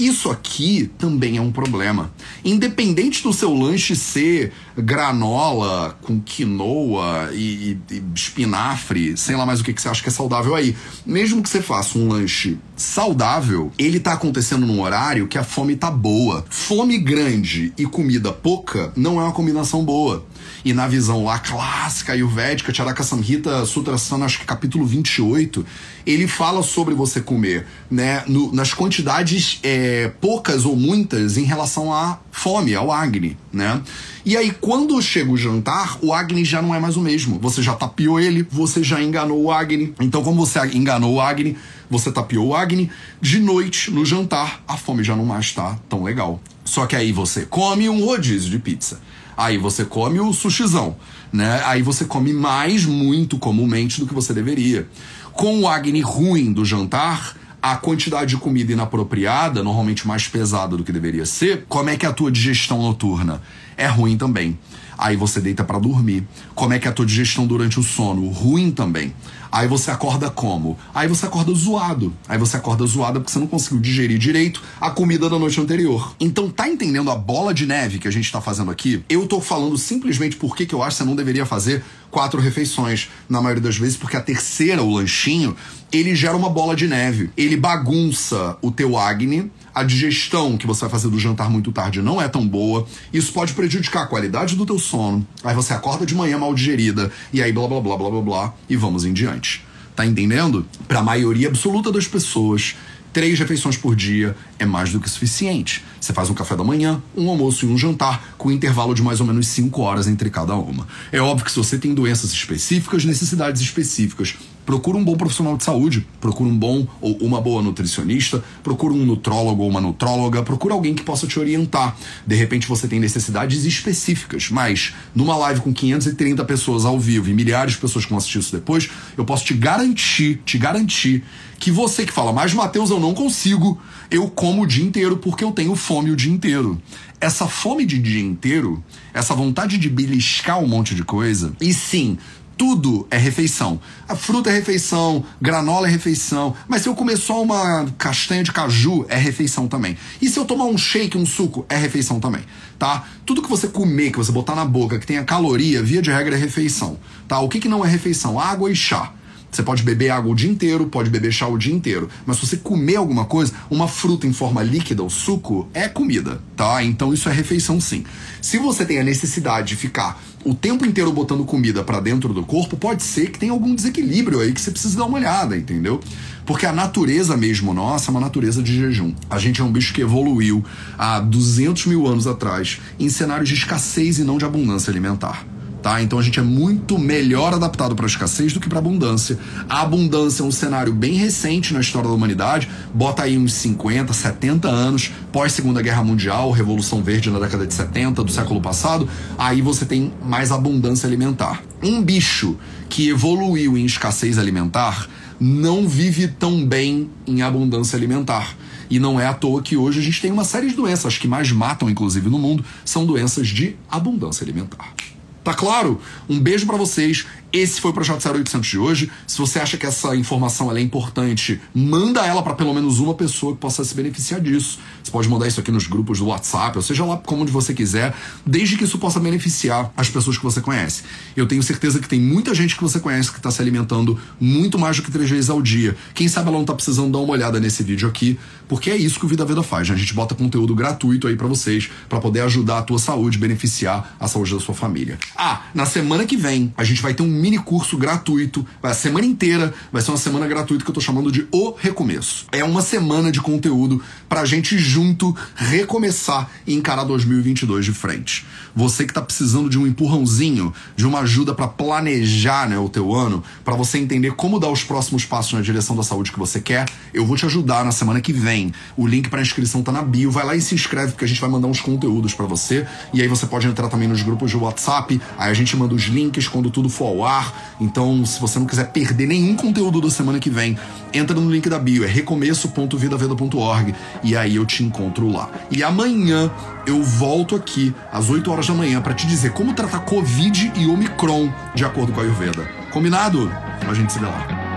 Isso 0.00 0.30
aqui 0.30 0.90
também 0.96 1.36
é 1.36 1.42
um 1.42 1.52
problema. 1.52 2.10
Independente 2.42 3.22
do 3.22 3.34
seu 3.34 3.52
lanche 3.52 3.94
ser 3.94 4.50
granola 4.74 5.98
com 6.00 6.18
quinoa 6.18 7.28
e, 7.34 7.76
e, 7.90 8.02
espinafre, 8.14 9.14
sei 9.14 9.36
lá 9.36 9.44
mais 9.44 9.60
o 9.60 9.64
que, 9.64 9.74
que 9.74 9.82
você 9.82 9.90
acha 9.90 10.02
que 10.02 10.08
é 10.08 10.12
saudável 10.12 10.54
aí. 10.54 10.74
Mesmo 11.04 11.42
que 11.42 11.50
você 11.50 11.60
faça 11.60 11.98
um 11.98 12.08
lanche 12.08 12.56
saudável, 12.74 13.70
ele 13.78 14.00
tá 14.00 14.14
acontecendo 14.14 14.64
num 14.64 14.80
horário 14.80 15.28
que 15.28 15.36
a 15.36 15.44
fome 15.44 15.76
tá 15.76 15.90
boa. 15.90 16.46
Fome 16.48 16.96
grande 16.96 17.74
e 17.76 17.84
comida 17.84 18.32
pouca 18.32 18.94
não 18.96 19.20
é 19.20 19.24
uma 19.24 19.32
combinação 19.32 19.84
boa. 19.84 20.24
E 20.64 20.72
na 20.72 20.86
visão 20.86 21.24
lá 21.24 21.38
clássica 21.38 22.12
ayurvédica, 22.12 22.72
Charaka 22.72 23.02
Samhita 23.02 23.64
Sutrasana, 23.64 24.26
acho 24.26 24.40
que 24.40 24.44
capítulo 24.44 24.84
28, 24.84 25.64
ele 26.06 26.26
fala 26.26 26.62
sobre 26.62 26.94
você 26.94 27.20
comer 27.20 27.66
né, 27.90 28.22
no, 28.26 28.52
nas 28.52 28.74
quantidades 28.74 29.58
é, 29.62 30.10
poucas 30.20 30.64
ou 30.64 30.76
muitas 30.76 31.36
em 31.36 31.44
relação 31.44 31.92
à 31.92 32.18
fome, 32.30 32.74
ao 32.74 32.90
Agni, 32.90 33.36
né? 33.52 33.80
E 34.24 34.36
aí, 34.36 34.50
quando 34.50 35.00
chega 35.00 35.30
o 35.30 35.36
jantar, 35.36 35.98
o 36.02 36.12
Agni 36.12 36.44
já 36.44 36.60
não 36.60 36.74
é 36.74 36.78
mais 36.78 36.96
o 36.96 37.00
mesmo. 37.00 37.38
Você 37.40 37.62
já 37.62 37.74
tapiou 37.74 38.20
ele, 38.20 38.46
você 38.50 38.82
já 38.82 39.02
enganou 39.02 39.42
o 39.42 39.50
Agni. 39.50 39.94
Então, 39.98 40.22
como 40.22 40.44
você 40.44 40.58
enganou 40.74 41.14
o 41.14 41.20
Agni, 41.20 41.56
você 41.88 42.12
tapiou 42.12 42.48
o 42.48 42.54
Agni, 42.54 42.90
de 43.20 43.40
noite, 43.40 43.90
no 43.90 44.04
jantar, 44.04 44.62
a 44.68 44.76
fome 44.76 45.02
já 45.02 45.16
não 45.16 45.24
mais 45.24 45.46
está 45.46 45.78
tão 45.88 46.04
legal. 46.04 46.40
Só 46.64 46.86
que 46.86 46.94
aí 46.94 47.12
você 47.12 47.46
come 47.46 47.88
um 47.88 48.04
rodízio 48.04 48.50
de 48.50 48.58
pizza. 48.58 49.00
Aí 49.40 49.56
você 49.56 49.86
come 49.86 50.20
o 50.20 50.34
sushizão, 50.34 50.96
né? 51.32 51.62
Aí 51.64 51.80
você 51.80 52.04
come 52.04 52.30
mais, 52.30 52.84
muito 52.84 53.38
comumente, 53.38 53.98
do 53.98 54.06
que 54.06 54.12
você 54.12 54.34
deveria. 54.34 54.86
Com 55.32 55.60
o 55.60 55.66
Agni 55.66 56.02
ruim 56.02 56.52
do 56.52 56.62
jantar, 56.62 57.34
a 57.62 57.74
quantidade 57.74 58.34
de 58.34 58.36
comida 58.36 58.70
inapropriada, 58.70 59.64
normalmente 59.64 60.06
mais 60.06 60.28
pesada 60.28 60.76
do 60.76 60.84
que 60.84 60.92
deveria 60.92 61.24
ser, 61.24 61.64
como 61.70 61.88
é 61.88 61.96
que 61.96 62.04
é 62.04 62.08
a 62.10 62.12
tua 62.12 62.30
digestão 62.30 62.82
noturna? 62.82 63.40
É 63.78 63.86
ruim 63.86 64.18
também. 64.18 64.58
Aí 64.98 65.16
você 65.16 65.40
deita 65.40 65.64
para 65.64 65.78
dormir. 65.78 66.22
Como 66.54 66.74
é 66.74 66.78
que 66.78 66.86
é 66.86 66.90
a 66.90 66.92
tua 66.92 67.06
digestão 67.06 67.46
durante 67.46 67.80
o 67.80 67.82
sono? 67.82 68.28
Ruim 68.28 68.70
também. 68.70 69.14
Aí 69.52 69.66
você 69.66 69.90
acorda 69.90 70.30
como? 70.30 70.78
Aí 70.94 71.08
você 71.08 71.26
acorda 71.26 71.52
zoado. 71.52 72.12
Aí 72.28 72.38
você 72.38 72.56
acorda 72.56 72.86
zoado 72.86 73.20
porque 73.20 73.32
você 73.32 73.38
não 73.38 73.46
conseguiu 73.46 73.80
digerir 73.80 74.18
direito 74.18 74.62
a 74.80 74.90
comida 74.90 75.28
da 75.28 75.38
noite 75.38 75.60
anterior. 75.60 76.14
Então, 76.20 76.48
tá 76.48 76.68
entendendo 76.68 77.10
a 77.10 77.16
bola 77.16 77.52
de 77.52 77.66
neve 77.66 77.98
que 77.98 78.06
a 78.06 78.10
gente 78.10 78.30
tá 78.30 78.40
fazendo 78.40 78.70
aqui? 78.70 79.04
Eu 79.08 79.26
tô 79.26 79.40
falando 79.40 79.76
simplesmente 79.76 80.36
porque 80.36 80.64
que 80.64 80.74
eu 80.74 80.82
acho 80.82 80.96
que 80.96 81.02
você 81.02 81.08
não 81.08 81.16
deveria 81.16 81.44
fazer 81.44 81.82
quatro 82.10 82.40
refeições, 82.40 83.08
na 83.28 83.40
maioria 83.40 83.62
das 83.62 83.76
vezes, 83.76 83.96
porque 83.96 84.16
a 84.16 84.20
terceira, 84.20 84.82
o 84.82 84.94
lanchinho, 84.94 85.56
ele 85.92 86.14
gera 86.14 86.36
uma 86.36 86.50
bola 86.50 86.74
de 86.74 86.86
neve. 86.86 87.30
Ele 87.36 87.56
bagunça 87.56 88.56
o 88.60 88.70
teu 88.70 88.98
acne, 88.98 89.50
a 89.80 89.84
digestão 89.84 90.58
que 90.58 90.66
você 90.66 90.82
vai 90.82 90.90
fazer 90.90 91.08
do 91.08 91.18
jantar 91.18 91.48
muito 91.48 91.72
tarde 91.72 92.02
não 92.02 92.20
é 92.20 92.28
tão 92.28 92.46
boa. 92.46 92.86
Isso 93.12 93.32
pode 93.32 93.54
prejudicar 93.54 94.02
a 94.02 94.06
qualidade 94.06 94.54
do 94.54 94.66
teu 94.66 94.78
sono. 94.78 95.26
Aí 95.42 95.54
você 95.54 95.72
acorda 95.72 96.04
de 96.04 96.14
manhã 96.14 96.38
mal 96.38 96.54
digerida 96.54 97.10
e 97.32 97.42
aí 97.42 97.50
blá 97.50 97.66
blá 97.66 97.80
blá 97.80 97.96
blá 97.96 98.10
blá 98.10 98.20
blá 98.20 98.54
e 98.68 98.76
vamos 98.76 99.04
em 99.04 99.12
diante. 99.12 99.64
Tá 99.96 100.04
entendendo? 100.04 100.66
Para 100.86 101.00
a 101.00 101.02
maioria 101.02 101.48
absoluta 101.48 101.90
das 101.90 102.06
pessoas 102.06 102.76
Três 103.12 103.36
refeições 103.40 103.76
por 103.76 103.96
dia 103.96 104.36
é 104.56 104.64
mais 104.64 104.92
do 104.92 105.00
que 105.00 105.10
suficiente. 105.10 105.84
Você 106.00 106.12
faz 106.12 106.30
um 106.30 106.34
café 106.34 106.54
da 106.54 106.62
manhã, 106.62 107.02
um 107.16 107.28
almoço 107.28 107.66
e 107.66 107.68
um 107.68 107.76
jantar, 107.76 108.34
com 108.38 108.48
um 108.48 108.52
intervalo 108.52 108.94
de 108.94 109.02
mais 109.02 109.18
ou 109.20 109.26
menos 109.26 109.48
5 109.48 109.82
horas 109.82 110.06
entre 110.06 110.30
cada 110.30 110.54
uma. 110.54 110.86
É 111.10 111.20
óbvio 111.20 111.44
que 111.44 111.50
se 111.50 111.58
você 111.58 111.76
tem 111.76 111.92
doenças 111.92 112.30
específicas, 112.30 113.04
necessidades 113.04 113.60
específicas, 113.60 114.36
procura 114.64 114.96
um 114.96 115.04
bom 115.04 115.16
profissional 115.16 115.56
de 115.56 115.64
saúde, 115.64 116.06
procura 116.20 116.48
um 116.48 116.56
bom 116.56 116.86
ou 117.00 117.16
uma 117.18 117.40
boa 117.40 117.62
nutricionista, 117.62 118.42
procura 118.62 118.94
um 118.94 119.04
nutrólogo 119.04 119.62
ou 119.62 119.68
uma 119.68 119.80
nutróloga, 119.80 120.42
procura 120.42 120.74
alguém 120.74 120.94
que 120.94 121.02
possa 121.02 121.26
te 121.26 121.38
orientar. 121.38 121.96
De 122.26 122.34
repente 122.34 122.66
você 122.66 122.86
tem 122.86 123.00
necessidades 123.00 123.64
específicas, 123.64 124.50
mas 124.50 124.94
numa 125.14 125.36
live 125.36 125.60
com 125.60 125.72
530 125.72 126.44
pessoas 126.44 126.84
ao 126.84 126.98
vivo 126.98 127.28
e 127.28 127.34
milhares 127.34 127.72
de 127.74 127.78
pessoas 127.78 128.04
que 128.04 128.10
vão 128.10 128.18
assistir 128.18 128.38
isso 128.38 128.52
depois, 128.52 128.88
eu 129.16 129.24
posso 129.24 129.44
te 129.44 129.54
garantir, 129.54 130.40
te 130.44 130.58
garantir 130.58 131.24
que 131.58 131.70
você 131.70 132.06
que 132.06 132.12
fala, 132.12 132.32
mas 132.32 132.54
Mateus, 132.54 132.90
eu 132.90 132.98
não 132.98 133.12
consigo, 133.12 133.78
eu 134.10 134.28
como 134.28 134.62
o 134.62 134.66
dia 134.66 134.84
inteiro 134.84 135.18
porque 135.18 135.44
eu 135.44 135.52
tenho 135.52 135.76
fome 135.76 136.10
o 136.10 136.16
dia 136.16 136.32
inteiro. 136.32 136.80
Essa 137.20 137.46
fome 137.46 137.84
de 137.84 137.98
dia 137.98 138.22
inteiro, 138.22 138.82
essa 139.12 139.34
vontade 139.34 139.76
de 139.76 139.90
beliscar 139.90 140.58
um 140.58 140.66
monte 140.66 140.94
de 140.94 141.04
coisa, 141.04 141.52
e 141.60 141.74
sim, 141.74 142.16
tudo 142.60 143.06
é 143.10 143.16
refeição. 143.16 143.80
A 144.06 144.14
fruta 144.14 144.50
é 144.50 144.52
refeição, 144.52 145.24
granola 145.40 145.88
é 145.88 145.90
refeição, 145.90 146.54
mas 146.68 146.82
se 146.82 146.90
eu 146.90 146.94
comer 146.94 147.16
só 147.16 147.42
uma 147.42 147.86
castanha 147.96 148.42
de 148.42 148.52
caju, 148.52 149.06
é 149.08 149.16
refeição 149.16 149.66
também. 149.66 149.96
E 150.20 150.28
se 150.28 150.38
eu 150.38 150.44
tomar 150.44 150.66
um 150.66 150.76
shake, 150.76 151.16
um 151.16 151.24
suco, 151.24 151.64
é 151.70 151.76
refeição 151.78 152.20
também, 152.20 152.42
tá? 152.78 153.08
Tudo 153.24 153.40
que 153.40 153.48
você 153.48 153.66
comer, 153.66 154.10
que 154.10 154.18
você 154.18 154.30
botar 154.30 154.54
na 154.54 154.66
boca, 154.66 154.98
que 154.98 155.06
tenha 155.06 155.24
caloria, 155.24 155.82
via 155.82 156.02
de 156.02 156.10
regra 156.10 156.36
é 156.36 156.38
refeição, 156.38 156.98
tá? 157.26 157.40
O 157.40 157.48
que, 157.48 157.60
que 157.60 157.68
não 157.68 157.82
é 157.82 157.88
refeição? 157.88 158.38
Água 158.38 158.70
e 158.70 158.76
chá. 158.76 159.14
Você 159.50 159.62
pode 159.62 159.82
beber 159.82 160.10
água 160.10 160.30
o 160.30 160.34
dia 160.34 160.50
inteiro, 160.50 160.86
pode 160.86 161.10
beber 161.10 161.32
chá 161.32 161.48
o 161.48 161.58
dia 161.58 161.74
inteiro. 161.74 162.08
Mas 162.24 162.36
se 162.36 162.46
você 162.46 162.56
comer 162.58 162.96
alguma 162.96 163.24
coisa, 163.24 163.52
uma 163.68 163.88
fruta 163.88 164.26
em 164.26 164.32
forma 164.32 164.62
líquida, 164.62 165.02
o 165.02 165.10
suco, 165.10 165.68
é 165.74 165.88
comida, 165.88 166.40
tá? 166.54 166.84
Então 166.84 167.12
isso 167.12 167.28
é 167.28 167.32
refeição 167.32 167.80
sim. 167.80 168.04
Se 168.40 168.58
você 168.58 168.84
tem 168.84 169.00
a 169.00 169.04
necessidade 169.04 169.68
de 169.68 169.76
ficar 169.76 170.20
o 170.44 170.54
tempo 170.54 170.86
inteiro 170.86 171.12
botando 171.12 171.44
comida 171.44 171.84
para 171.84 172.00
dentro 172.00 172.32
do 172.32 172.42
corpo, 172.42 172.76
pode 172.76 173.02
ser 173.02 173.30
que 173.30 173.38
tenha 173.38 173.52
algum 173.52 173.74
desequilíbrio 173.74 174.40
aí 174.40 174.52
que 174.52 174.60
você 174.60 174.70
precisa 174.70 174.98
dar 174.98 175.04
uma 175.04 175.18
olhada, 175.18 175.56
entendeu? 175.56 176.00
Porque 176.46 176.64
a 176.64 176.72
natureza 176.72 177.36
mesmo 177.36 177.74
nossa 177.74 178.10
é 178.10 178.12
uma 178.12 178.20
natureza 178.20 178.62
de 178.62 178.74
jejum. 178.74 179.14
A 179.28 179.38
gente 179.38 179.60
é 179.60 179.64
um 179.64 179.70
bicho 179.70 179.92
que 179.92 180.00
evoluiu 180.00 180.64
há 180.98 181.20
200 181.20 181.86
mil 181.86 182.06
anos 182.06 182.26
atrás 182.26 182.80
em 182.98 183.08
cenários 183.08 183.48
de 183.48 183.54
escassez 183.54 184.18
e 184.18 184.24
não 184.24 184.38
de 184.38 184.44
abundância 184.44 184.90
alimentar 184.90 185.44
tá? 185.82 186.02
Então 186.02 186.18
a 186.18 186.22
gente 186.22 186.38
é 186.38 186.42
muito 186.42 186.98
melhor 186.98 187.54
adaptado 187.54 187.94
para 187.94 188.06
escassez 188.06 188.52
do 188.52 188.60
que 188.60 188.68
para 188.68 188.78
abundância. 188.78 189.38
A 189.68 189.82
abundância 189.82 190.42
é 190.42 190.46
um 190.46 190.50
cenário 190.50 190.92
bem 190.92 191.14
recente 191.14 191.72
na 191.72 191.80
história 191.80 192.08
da 192.08 192.14
humanidade, 192.14 192.68
bota 192.94 193.22
aí 193.22 193.36
uns 193.36 193.54
50, 193.54 194.12
70 194.12 194.68
anos, 194.68 195.10
pós 195.32 195.52
Segunda 195.52 195.82
Guerra 195.82 196.02
Mundial, 196.02 196.50
Revolução 196.50 197.02
Verde 197.02 197.30
na 197.30 197.38
década 197.38 197.66
de 197.66 197.74
70 197.74 198.22
do 198.22 198.30
século 198.30 198.60
passado, 198.60 199.08
aí 199.38 199.60
você 199.60 199.84
tem 199.84 200.12
mais 200.24 200.52
abundância 200.52 201.06
alimentar. 201.06 201.62
Um 201.82 202.02
bicho 202.02 202.56
que 202.88 203.08
evoluiu 203.08 203.76
em 203.76 203.84
escassez 203.84 204.38
alimentar 204.38 205.08
não 205.40 205.88
vive 205.88 206.28
tão 206.28 206.66
bem 206.66 207.08
em 207.26 207.40
abundância 207.40 207.96
alimentar. 207.96 208.54
E 208.90 208.98
não 208.98 209.18
é 209.18 209.26
à 209.26 209.32
toa 209.32 209.62
que 209.62 209.76
hoje 209.76 210.00
a 210.00 210.02
gente 210.02 210.20
tem 210.20 210.30
uma 210.30 210.44
série 210.44 210.68
de 210.68 210.74
doenças, 210.74 211.06
as 211.06 211.18
que 211.18 211.28
mais 211.28 211.50
matam, 211.50 211.88
inclusive, 211.88 212.28
no 212.28 212.38
mundo, 212.38 212.64
são 212.84 213.06
doenças 213.06 213.48
de 213.48 213.76
abundância 213.88 214.44
alimentar. 214.44 214.92
Tá 215.42 215.54
claro? 215.54 216.00
Um 216.28 216.38
beijo 216.38 216.66
para 216.66 216.76
vocês. 216.76 217.26
Esse 217.52 217.80
foi 217.80 217.90
o 217.90 217.94
Projeto 217.94 218.24
0800 218.24 218.68
de 218.68 218.78
hoje. 218.78 219.10
Se 219.26 219.36
você 219.36 219.58
acha 219.58 219.76
que 219.76 219.84
essa 219.84 220.14
informação 220.14 220.74
é 220.74 220.80
importante, 220.80 221.60
manda 221.74 222.24
ela 222.24 222.42
para 222.42 222.54
pelo 222.54 222.72
menos 222.72 223.00
uma 223.00 223.12
pessoa 223.12 223.54
que 223.54 223.58
possa 223.58 223.84
se 223.84 223.92
beneficiar 223.92 224.40
disso. 224.40 224.78
Você 225.02 225.10
pode 225.10 225.28
mandar 225.28 225.48
isso 225.48 225.58
aqui 225.58 225.72
nos 225.72 225.88
grupos 225.88 226.20
do 226.20 226.26
WhatsApp, 226.26 226.76
ou 226.76 226.82
seja 226.82 227.04
lá 227.04 227.16
como 227.16 227.44
você 227.46 227.74
quiser, 227.74 228.14
desde 228.46 228.76
que 228.76 228.84
isso 228.84 228.98
possa 228.98 229.18
beneficiar 229.18 229.92
as 229.96 230.08
pessoas 230.08 230.38
que 230.38 230.44
você 230.44 230.60
conhece. 230.60 231.02
Eu 231.36 231.46
tenho 231.46 231.62
certeza 231.62 231.98
que 231.98 232.08
tem 232.08 232.20
muita 232.20 232.54
gente 232.54 232.76
que 232.76 232.82
você 232.82 233.00
conhece 233.00 233.32
que 233.32 233.38
está 233.38 233.50
se 233.50 233.60
alimentando 233.60 234.16
muito 234.38 234.78
mais 234.78 234.98
do 234.98 235.02
que 235.02 235.10
três 235.10 235.28
vezes 235.28 235.50
ao 235.50 235.60
dia. 235.60 235.96
Quem 236.14 236.28
sabe 236.28 236.48
ela 236.48 236.58
não 236.58 236.64
tá 236.64 236.74
precisando 236.74 237.10
dar 237.10 237.18
uma 237.18 237.32
olhada 237.32 237.58
nesse 237.58 237.82
vídeo 237.82 238.08
aqui, 238.08 238.38
porque 238.68 238.90
é 238.90 238.96
isso 238.96 239.18
que 239.18 239.26
o 239.26 239.28
Vida 239.28 239.44
Veda 239.44 239.64
faz. 239.64 239.88
Né? 239.88 239.96
A 239.96 239.98
gente 239.98 240.14
bota 240.14 240.36
conteúdo 240.36 240.72
gratuito 240.72 241.26
aí 241.26 241.34
para 241.34 241.48
vocês, 241.48 241.90
para 242.08 242.20
poder 242.20 242.42
ajudar 242.42 242.78
a 242.78 242.82
tua 242.82 243.00
saúde, 243.00 243.38
beneficiar 243.38 244.14
a 244.20 244.28
saúde 244.28 244.54
da 244.54 244.60
sua 244.60 244.74
família. 244.76 245.18
Ah, 245.36 245.62
na 245.74 245.84
semana 245.84 246.24
que 246.24 246.36
vem 246.36 246.72
a 246.76 246.84
gente 246.84 247.02
vai 247.02 247.12
ter 247.12 247.24
um 247.24 247.39
mini 247.40 247.58
curso 247.58 247.96
gratuito, 247.96 248.64
a 248.82 248.94
semana 248.94 249.26
inteira 249.26 249.72
vai 249.90 250.02
ser 250.02 250.10
uma 250.10 250.16
semana 250.18 250.46
gratuita 250.46 250.84
que 250.84 250.90
eu 250.90 250.94
tô 250.94 251.00
chamando 251.00 251.32
de 251.32 251.48
O 251.50 251.74
Recomeço. 251.76 252.46
É 252.52 252.62
uma 252.62 252.82
semana 252.82 253.32
de 253.32 253.40
conteúdo 253.40 254.02
pra 254.28 254.44
gente 254.44 254.78
junto 254.78 255.34
recomeçar 255.56 256.48
e 256.66 256.74
encarar 256.74 257.04
2022 257.04 257.84
de 257.86 257.92
frente. 257.92 258.46
Você 258.74 259.04
que 259.04 259.12
tá 259.12 259.22
precisando 259.22 259.68
de 259.68 259.78
um 259.78 259.86
empurrãozinho, 259.86 260.72
de 260.94 261.06
uma 261.06 261.20
ajuda 261.20 261.54
para 261.54 261.66
planejar, 261.66 262.68
né, 262.68 262.78
o 262.78 262.88
teu 262.88 263.14
ano, 263.14 263.42
para 263.64 263.74
você 263.74 263.98
entender 263.98 264.32
como 264.32 264.60
dar 264.60 264.68
os 264.68 264.84
próximos 264.84 265.24
passos 265.24 265.54
na 265.54 265.60
direção 265.60 265.96
da 265.96 266.02
saúde 266.02 266.30
que 266.30 266.38
você 266.38 266.60
quer, 266.60 266.86
eu 267.12 267.26
vou 267.26 267.36
te 267.36 267.46
ajudar 267.46 267.84
na 267.84 267.92
semana 267.92 268.20
que 268.20 268.32
vem. 268.32 268.72
O 268.96 269.06
link 269.06 269.28
para 269.28 269.40
inscrição 269.40 269.82
tá 269.82 269.90
na 269.90 270.02
bio, 270.02 270.30
vai 270.30 270.44
lá 270.44 270.54
e 270.54 270.60
se 270.60 270.74
inscreve 270.74 271.12
porque 271.12 271.24
a 271.24 271.28
gente 271.28 271.40
vai 271.40 271.50
mandar 271.50 271.66
uns 271.66 271.80
conteúdos 271.80 272.34
para 272.34 272.46
você 272.46 272.86
e 273.12 273.20
aí 273.20 273.28
você 273.28 273.46
pode 273.46 273.66
entrar 273.66 273.88
também 273.88 274.06
nos 274.06 274.22
grupos 274.22 274.50
de 274.50 274.56
WhatsApp, 274.56 275.20
aí 275.36 275.50
a 275.50 275.54
gente 275.54 275.76
manda 275.76 275.94
os 275.94 276.04
links 276.04 276.46
quando 276.46 276.70
tudo 276.70 276.88
for 276.88 277.06
ao 277.06 277.24
ar. 277.30 277.52
Então, 277.80 278.24
se 278.26 278.40
você 278.40 278.58
não 278.58 278.66
quiser 278.66 278.90
perder 278.92 279.26
nenhum 279.26 279.56
conteúdo 279.56 280.00
da 280.00 280.10
semana 280.10 280.38
que 280.38 280.50
vem, 280.50 280.78
entra 281.12 281.38
no 281.38 281.50
link 281.50 281.68
da 281.68 281.78
bio, 281.78 282.04
é 282.04 282.06
recomeço.vidaveda.org 282.06 283.94
e 284.22 284.36
aí 284.36 284.56
eu 284.56 284.66
te 284.66 284.82
encontro 284.82 285.30
lá. 285.30 285.48
E 285.70 285.82
amanhã 285.82 286.50
eu 286.86 287.02
volto 287.02 287.56
aqui 287.56 287.94
às 288.12 288.28
8 288.28 288.50
horas 288.50 288.66
da 288.66 288.74
manhã 288.74 289.00
para 289.00 289.14
te 289.14 289.26
dizer 289.26 289.52
como 289.52 289.72
tratar 289.72 290.00
Covid 290.00 290.72
e 290.76 290.86
Omicron 290.86 291.52
de 291.74 291.84
acordo 291.84 292.12
com 292.12 292.20
a 292.20 292.22
Ayurveda. 292.22 292.68
Combinado? 292.92 293.50
A 293.88 293.94
gente 293.94 294.12
se 294.12 294.18
vê 294.18 294.26
lá. 294.26 294.69